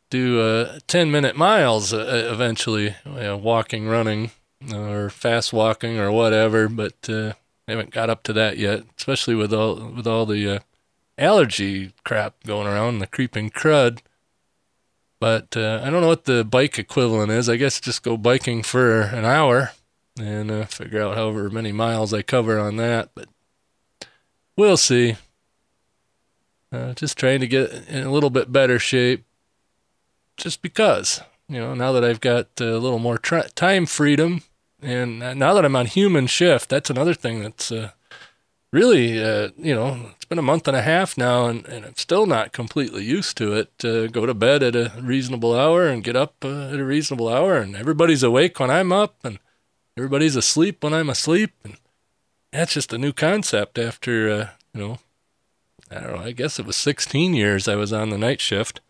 do 0.10 0.42
uh, 0.42 0.80
10 0.88 1.12
minute 1.12 1.36
miles 1.36 1.94
uh, 1.94 2.30
eventually, 2.32 2.96
walking, 3.06 3.88
running, 3.88 4.32
or 4.74 5.10
fast 5.12 5.54
walking, 5.54 6.00
or 6.00 6.12
whatever. 6.12 6.68
But 6.68 6.96
I 7.08 7.36
haven't 7.68 7.92
got 7.92 8.10
up 8.10 8.24
to 8.24 8.34
that 8.34 8.58
yet, 8.58 8.84
especially 8.98 9.36
with 9.36 9.54
all 9.54 9.76
with 9.76 10.08
all 10.08 10.26
the 10.26 10.62
allergy 11.18 11.92
crap 12.04 12.44
going 12.44 12.66
around, 12.66 13.00
the 13.00 13.08
creeping 13.08 13.50
crud. 13.50 14.00
But 15.20 15.58
uh, 15.58 15.82
I 15.84 15.90
don't 15.90 16.02
know 16.02 16.08
what 16.08 16.26
the 16.26 16.46
bike 16.46 16.80
equivalent 16.80 17.32
is. 17.32 17.50
I 17.50 17.58
guess 17.58 17.82
just 17.82 18.04
go 18.04 18.16
biking 18.16 18.64
for 18.64 19.02
an 19.02 19.26
hour 19.26 19.72
and 20.20 20.50
uh, 20.50 20.66
figure 20.66 21.02
out 21.02 21.18
however 21.18 21.50
many 21.50 21.72
miles 21.72 22.14
I 22.14 22.22
cover 22.22 22.58
on 22.58 22.78
that. 22.78 23.10
But 23.14 23.28
we'll 24.56 24.78
see. 24.78 25.18
Uh, 26.72 26.94
just 26.94 27.18
trying 27.18 27.40
to 27.40 27.48
get 27.48 27.72
in 27.90 28.06
a 28.06 28.12
little 28.12 28.30
bit 28.30 28.52
better 28.52 28.80
shape 28.80 29.26
just 30.38 30.62
because, 30.62 31.22
you 31.50 31.60
know, 31.60 31.74
now 31.74 31.92
that 31.92 32.04
I've 32.04 32.22
got 32.22 32.48
a 32.62 32.78
little 32.78 33.00
more 33.00 33.18
tra- 33.18 33.50
time 33.50 33.86
freedom 33.86 34.44
and 34.82 35.20
now 35.20 35.54
that 35.54 35.66
I'm 35.66 35.76
on 35.76 35.88
human 35.88 36.28
shift, 36.28 36.70
that's 36.70 36.90
another 36.90 37.14
thing 37.14 37.42
that's 37.42 37.72
uh, 37.72 37.92
really, 38.72 39.22
uh, 39.22 39.50
you 39.58 39.76
know, 39.76 40.12
been 40.30 40.40
a 40.40 40.44
month 40.44 40.68
and 40.68 40.78
a 40.78 40.82
half 40.82 41.18
now 41.18 41.48
and, 41.48 41.66
and 41.68 41.86
I'm 41.86 41.96
still 41.96 42.26
not 42.26 42.54
completely 42.54 43.04
used 43.04 43.36
to 43.38 43.54
it. 43.54 43.72
Uh, 43.84 44.08
go 44.08 44.26
to 44.26 44.34
bed 44.34 44.64
at 44.64 44.76
a 44.76 44.94
reasonable 45.02 45.56
hour 45.56 45.88
and 45.88 46.04
get 46.04 46.16
up 46.16 46.36
uh, 46.44 46.70
at 46.70 46.80
a 46.80 46.86
reasonable 46.86 47.28
hour, 47.28 47.58
and 47.58 47.76
everybody's 47.76 48.24
awake 48.24 48.60
when 48.60 48.70
I'm 48.70 48.92
up 48.92 49.16
and 49.24 49.40
everybody's 49.98 50.36
asleep 50.36 50.84
when 50.84 50.94
I'm 50.94 51.10
asleep. 51.10 51.52
And 51.64 51.78
that's 52.52 52.74
just 52.74 52.94
a 52.94 52.98
new 52.98 53.12
concept 53.12 53.78
after, 53.78 54.30
uh, 54.30 54.48
you 54.74 54.82
know, 54.82 55.00
I 55.92 56.00
don't 56.00 56.16
know, 56.16 56.22
I 56.22 56.32
guess 56.32 56.60
it 56.60 56.66
was 56.66 56.78
16 56.78 57.34
years 57.34 57.68
I 57.68 57.76
was 57.76 57.92
on 57.92 58.10
the 58.10 58.18
night 58.18 58.40
shift 58.40 58.82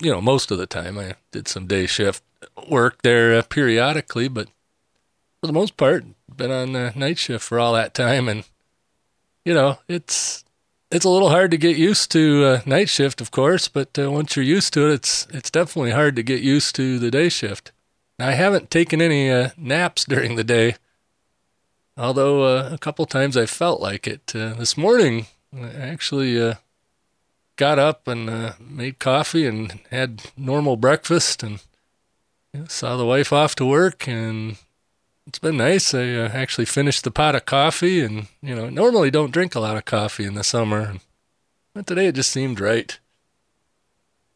you 0.00 0.12
know, 0.12 0.20
most 0.20 0.50
of 0.50 0.58
the 0.58 0.66
time 0.66 0.98
I 0.98 1.14
did 1.32 1.48
some 1.48 1.66
day 1.66 1.86
shift 1.86 2.22
work 2.68 3.02
there 3.02 3.36
uh, 3.36 3.42
periodically, 3.42 4.28
but 4.28 4.48
for 5.40 5.46
the 5.46 5.52
most 5.52 5.76
part, 5.76 6.04
been 6.34 6.50
on 6.50 6.72
the 6.72 6.92
night 6.94 7.18
shift 7.18 7.44
for 7.44 7.58
all 7.58 7.72
that 7.74 7.94
time, 7.94 8.28
and 8.28 8.44
you 9.44 9.54
know, 9.54 9.78
it's 9.88 10.44
it's 10.90 11.04
a 11.04 11.10
little 11.10 11.30
hard 11.30 11.50
to 11.50 11.58
get 11.58 11.76
used 11.76 12.10
to 12.12 12.44
uh, 12.44 12.60
night 12.64 12.88
shift, 12.88 13.20
of 13.20 13.30
course, 13.30 13.68
but 13.68 13.98
uh, 13.98 14.10
once 14.10 14.34
you're 14.36 14.44
used 14.44 14.72
to 14.74 14.88
it, 14.88 14.94
it's 14.94 15.26
it's 15.30 15.50
definitely 15.50 15.90
hard 15.90 16.16
to 16.16 16.22
get 16.22 16.40
used 16.40 16.74
to 16.76 16.98
the 16.98 17.10
day 17.10 17.28
shift. 17.28 17.72
Now, 18.18 18.28
I 18.28 18.32
haven't 18.32 18.70
taken 18.70 19.00
any 19.00 19.30
uh, 19.30 19.50
naps 19.56 20.04
during 20.08 20.36
the 20.36 20.44
day, 20.44 20.76
although 21.96 22.44
uh, 22.44 22.70
a 22.72 22.78
couple 22.78 23.04
times 23.06 23.36
I 23.36 23.46
felt 23.46 23.80
like 23.80 24.06
it. 24.06 24.32
Uh, 24.34 24.54
this 24.54 24.76
morning, 24.76 25.26
I 25.54 25.68
actually 25.68 26.40
uh, 26.40 26.54
got 27.56 27.78
up 27.78 28.08
and 28.08 28.54
made 28.60 28.98
coffee 28.98 29.46
and 29.46 29.80
had 29.90 30.22
normal 30.36 30.76
breakfast 30.76 31.42
and 31.42 31.60
you 32.52 32.60
know, 32.60 32.66
saw 32.66 32.96
the 32.96 33.06
wife 33.06 33.32
off 33.32 33.54
to 33.56 33.66
work 33.66 34.08
and 34.08 34.56
it's 35.28 35.38
been 35.38 35.58
nice. 35.58 35.92
I 35.92 36.14
uh, 36.14 36.30
actually 36.32 36.64
finished 36.64 37.04
the 37.04 37.10
pot 37.10 37.34
of 37.34 37.44
coffee 37.44 38.00
and 38.00 38.28
you 38.42 38.54
know 38.54 38.70
normally 38.70 39.10
don't 39.10 39.30
drink 39.30 39.54
a 39.54 39.60
lot 39.60 39.76
of 39.76 39.84
coffee 39.84 40.24
in 40.24 40.34
the 40.34 40.42
summer, 40.42 40.94
but 41.74 41.86
today 41.86 42.06
it 42.06 42.14
just 42.14 42.30
seemed 42.30 42.58
right, 42.58 42.98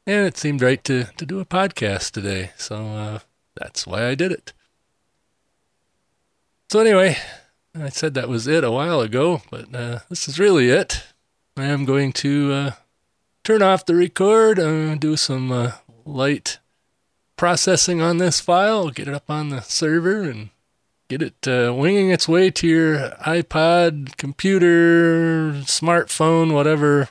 and 0.07 0.26
it 0.26 0.36
seemed 0.36 0.61
right 0.61 0.84
to 0.84 1.05
to 1.16 1.24
do 1.24 1.40
a 1.40 1.47
podcast 1.47 2.11
today. 2.11 2.51
So 2.59 2.76
uh, 2.76 3.18
that's 3.57 3.86
why 3.86 4.07
I 4.07 4.14
did 4.14 4.32
it. 4.32 4.53
So 6.70 6.80
anyway, 6.80 7.16
I 7.74 7.88
said 7.88 8.12
that 8.14 8.28
was 8.28 8.47
it 8.47 8.62
a 8.62 8.70
while 8.70 9.01
ago, 9.01 9.40
but 9.51 9.74
uh, 9.74 10.01
this 10.11 10.28
is 10.28 10.38
really 10.38 10.68
it. 10.68 11.05
I 11.57 11.64
am 11.64 11.86
going 11.86 12.12
to 12.14 12.53
uh, 12.53 12.70
turn 13.45 13.62
off 13.62 13.86
the 13.86 13.95
record 13.95 14.59
and 14.59 15.01
do 15.01 15.16
some 15.16 15.53
uh, 15.53 15.72
light 16.05 16.59
processing 17.36 18.03
on 18.03 18.18
this 18.18 18.40
file, 18.40 18.90
get 18.90 19.09
it 19.09 19.14
up 19.14 19.28
on 19.30 19.49
the 19.49 19.61
server, 19.61 20.22
and 20.22 20.51
get 21.13 21.23
it 21.23 21.47
uh, 21.49 21.75
winging 21.75 22.11
its 22.11 22.27
way 22.27 22.51
to 22.51 22.67
your 22.67 23.11
iPod, 23.21 24.17
computer, 24.17 25.53
smartphone, 25.65 26.55
whatever, 26.55 27.11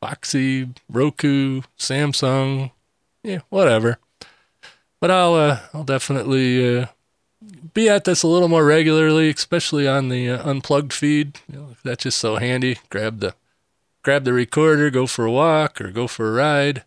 Foxy, 0.00 0.70
Roku, 0.88 1.60
Samsung, 1.78 2.70
yeah, 3.22 3.40
whatever. 3.50 3.98
But 5.00 5.10
I'll 5.10 5.34
uh, 5.34 5.60
I'll 5.74 5.84
definitely 5.84 6.78
uh, 6.78 6.86
be 7.74 7.90
at 7.90 8.04
this 8.04 8.22
a 8.22 8.28
little 8.28 8.48
more 8.48 8.64
regularly, 8.64 9.28
especially 9.28 9.86
on 9.86 10.08
the 10.08 10.30
uh, 10.30 10.48
unplugged 10.48 10.94
feed. 10.94 11.38
You 11.52 11.58
know, 11.58 11.76
that's 11.84 12.04
just 12.04 12.18
so 12.18 12.36
handy. 12.36 12.78
Grab 12.88 13.20
the 13.20 13.34
grab 14.02 14.24
the 14.24 14.32
recorder, 14.32 14.88
go 14.90 15.06
for 15.06 15.26
a 15.26 15.30
walk 15.30 15.78
or 15.78 15.90
go 15.90 16.06
for 16.06 16.28
a 16.28 16.32
ride 16.32 16.84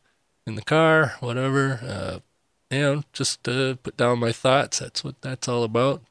in 0.47 0.55
the 0.55 0.63
car, 0.63 1.13
whatever. 1.19 1.79
Uh, 1.83 2.19
you 2.71 2.81
know, 2.81 3.03
just 3.13 3.47
uh, 3.47 3.75
put 3.75 3.97
down 3.97 4.17
my 4.17 4.31
thoughts. 4.31 4.79
That's 4.79 5.03
what 5.03 5.21
that's 5.21 5.47
all 5.47 5.63
about. 5.63 6.01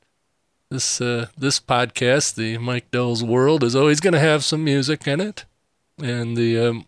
This 0.75 1.01
uh, 1.01 1.29
this 1.39 1.61
podcast, 1.61 2.35
the 2.35 2.59
Mike 2.59 2.91
Dell's 2.91 3.23
World, 3.23 3.63
is 3.63 3.77
always 3.77 4.01
going 4.01 4.13
to 4.13 4.19
have 4.19 4.43
some 4.45 4.65
music 4.65 5.07
in 5.07 5.21
it, 5.21 5.45
and 6.03 6.37
the 6.37 6.59
um, 6.59 6.87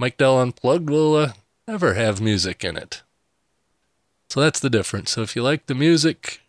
Mike 0.00 0.16
Dell 0.16 0.40
Unplugged 0.40 0.90
will 0.90 1.14
uh, 1.14 1.32
never 1.68 1.94
have 1.94 2.20
music 2.20 2.64
in 2.64 2.76
it. 2.76 3.02
So 4.30 4.40
that's 4.40 4.58
the 4.58 4.68
difference. 4.68 5.12
So 5.12 5.22
if 5.22 5.36
you 5.36 5.44
like 5.44 5.66
the 5.66 5.76
music, 5.76 6.40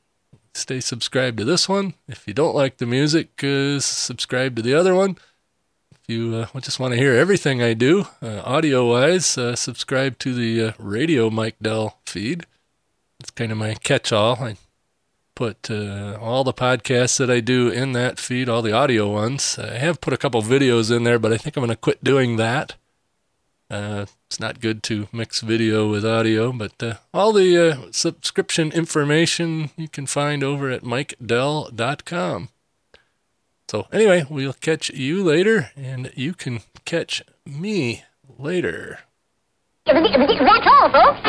stay 0.55 0.79
subscribed 0.79 1.37
to 1.37 1.45
this 1.45 1.69
one. 1.69 1.93
If 2.07 2.27
you 2.27 2.33
don't 2.33 2.55
like 2.55 2.77
the 2.77 2.87
music, 2.87 3.43
uh, 3.43 3.79
subscribe 3.79 4.55
to 4.55 4.63
the 4.63 4.73
other 4.73 4.95
one 4.95 5.17
If 5.91 6.09
you 6.09 6.47
uh, 6.51 6.59
just 6.61 6.79
want 6.79 6.93
to 6.93 6.99
hear 6.99 7.13
everything 7.13 7.61
I 7.61 7.75
do, 7.75 8.07
uh, 8.23 8.41
audio 8.43 8.89
wise, 8.89 9.37
uh, 9.37 9.55
subscribe 9.55 10.17
to 10.17 10.33
the 10.33 10.69
uh, 10.69 10.71
radio 10.79 11.29
Mike 11.29 11.57
Dell 11.61 11.99
feed. 12.07 12.47
It's 13.19 13.29
kind 13.29 13.51
of 13.51 13.59
my 13.59 13.75
catch 13.75 14.11
all. 14.11 14.55
Put 15.41 15.71
uh, 15.71 16.19
all 16.21 16.43
the 16.43 16.53
podcasts 16.53 17.17
that 17.17 17.31
I 17.31 17.39
do 17.39 17.67
in 17.67 17.93
that 17.93 18.19
feed, 18.19 18.47
all 18.47 18.61
the 18.61 18.73
audio 18.73 19.09
ones. 19.09 19.57
I 19.57 19.79
have 19.79 19.99
put 19.99 20.13
a 20.13 20.17
couple 20.17 20.39
videos 20.43 20.95
in 20.95 21.03
there, 21.03 21.17
but 21.17 21.33
I 21.33 21.37
think 21.37 21.57
I'm 21.57 21.61
going 21.61 21.71
to 21.71 21.75
quit 21.75 22.03
doing 22.03 22.35
that. 22.35 22.75
Uh, 23.67 24.05
it's 24.27 24.39
not 24.39 24.59
good 24.59 24.83
to 24.83 25.07
mix 25.11 25.41
video 25.41 25.89
with 25.89 26.05
audio, 26.05 26.51
but 26.51 26.99
all 27.11 27.33
the 27.33 27.89
subscription 27.89 28.71
information 28.71 29.71
you 29.75 29.87
can 29.87 30.05
find 30.05 30.43
over 30.43 30.69
at 30.69 30.83
mikedell.com. 30.83 32.49
So, 33.67 33.87
anyway, 33.91 34.27
we'll 34.29 34.53
catch 34.53 34.91
you 34.91 35.23
later, 35.23 35.71
and 35.75 36.11
you 36.15 36.35
can 36.35 36.59
catch 36.85 37.23
me 37.47 38.03
later. 38.37 38.99
That's 39.87 40.67
all, 40.67 40.91
folks. 40.91 41.19